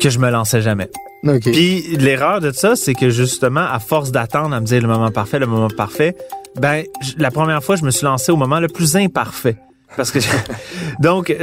que 0.01 0.11
je 0.11 0.19
me 0.19 0.31
lançais 0.31 0.61
jamais. 0.61 0.91
Okay. 1.23 1.53
Puis 1.53 1.83
l'erreur 1.99 2.41
de 2.41 2.51
ça, 2.51 2.77
c'est 2.77 2.95
que 2.95 3.11
justement, 3.11 3.61
à 3.61 3.79
force 3.79 4.11
d'attendre 4.11 4.55
à 4.55 4.61
me 4.61 4.67
dire 4.67 4.81
le 4.81 4.89
moment 4.89 5.11
parfait, 5.11 5.39
le 5.39 5.47
moment 5.47 5.69
parfait, 5.69 6.17
ben 6.59 6.85
la 7.19 7.31
première 7.31 7.63
fois, 7.63 7.77
je 7.77 7.85
me 7.85 7.91
suis 7.91 8.05
lancé 8.05 8.33
au 8.33 8.37
moment 8.37 8.59
le 8.59 8.69
plus 8.69 8.97
imparfait. 8.97 9.57
Parce 9.97 10.11
que 10.11 10.19
donc 11.01 11.35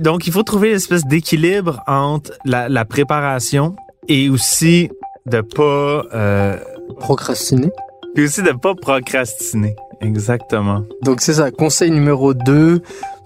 donc 0.00 0.26
il 0.26 0.32
faut 0.32 0.42
trouver 0.42 0.70
une 0.70 0.76
espèce 0.76 1.04
d'équilibre 1.04 1.82
entre 1.86 2.32
la, 2.44 2.68
la, 2.68 2.84
préparation 2.84 3.76
et 4.08 4.28
aussi 4.28 4.88
de 5.26 5.40
pas 5.40 6.04
euh, 6.14 6.56
procrastiner. 6.98 7.70
Puis 8.14 8.24
aussi 8.24 8.42
de 8.42 8.52
pas 8.52 8.74
procrastiner. 8.74 9.76
Exactement. 10.00 10.84
Donc 11.02 11.20
c'est 11.20 11.34
ça, 11.34 11.50
conseil 11.50 11.90
numéro 11.90 12.34
2, 12.34 12.80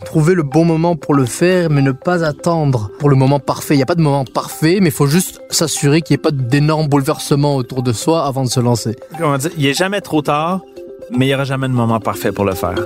trouver 0.04 0.34
le 0.34 0.42
bon 0.42 0.64
moment 0.64 0.96
pour 0.96 1.14
le 1.14 1.26
faire, 1.26 1.70
mais 1.70 1.82
ne 1.82 1.92
pas 1.92 2.24
attendre 2.24 2.90
pour 2.98 3.10
le 3.10 3.16
moment 3.16 3.40
parfait. 3.40 3.74
Il 3.74 3.78
n'y 3.78 3.82
a 3.82 3.86
pas 3.86 3.94
de 3.94 4.02
moment 4.02 4.24
parfait, 4.24 4.78
mais 4.80 4.88
il 4.88 4.92
faut 4.92 5.06
juste 5.06 5.40
s'assurer 5.50 6.00
qu'il 6.00 6.14
n'y 6.14 6.20
ait 6.20 6.22
pas 6.22 6.30
d'énormes 6.30 6.88
bouleversements 6.88 7.56
autour 7.56 7.82
de 7.82 7.92
soi 7.92 8.24
avant 8.24 8.44
de 8.44 8.48
se 8.48 8.60
lancer. 8.60 8.96
Comment 9.18 9.38
dire, 9.38 9.50
il 9.56 9.64
n'est 9.64 9.74
jamais 9.74 10.00
trop 10.00 10.22
tard, 10.22 10.62
mais 11.10 11.26
il 11.26 11.28
n'y 11.28 11.34
aura 11.34 11.44
jamais 11.44 11.68
de 11.68 11.74
moment 11.74 12.00
parfait 12.00 12.32
pour 12.32 12.44
le 12.44 12.54
faire. 12.54 12.76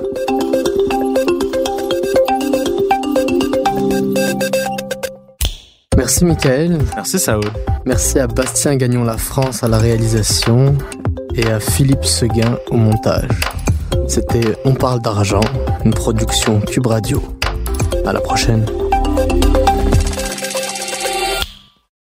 Merci 5.97 6.25
Michael. 6.25 6.79
Merci 6.95 7.19
Saoud. 7.19 7.51
Merci 7.87 8.19
à 8.19 8.27
Bastien 8.27 8.77
Gagnon 8.77 9.05
La 9.05 9.17
France 9.17 9.63
à 9.63 9.69
la 9.69 9.79
réalisation 9.79 10.77
et 11.35 11.47
à 11.47 11.59
Philippe 11.59 12.05
Seguin 12.05 12.59
au 12.71 12.77
montage. 12.77 13.29
C'était 14.09 14.57
On 14.65 14.75
parle 14.75 15.01
d'argent, 15.01 15.41
une 15.85 15.93
production 15.93 16.61
Cube 16.61 16.87
Radio. 16.87 17.23
À 18.05 18.13
la 18.13 18.21
prochaine. 18.21 18.67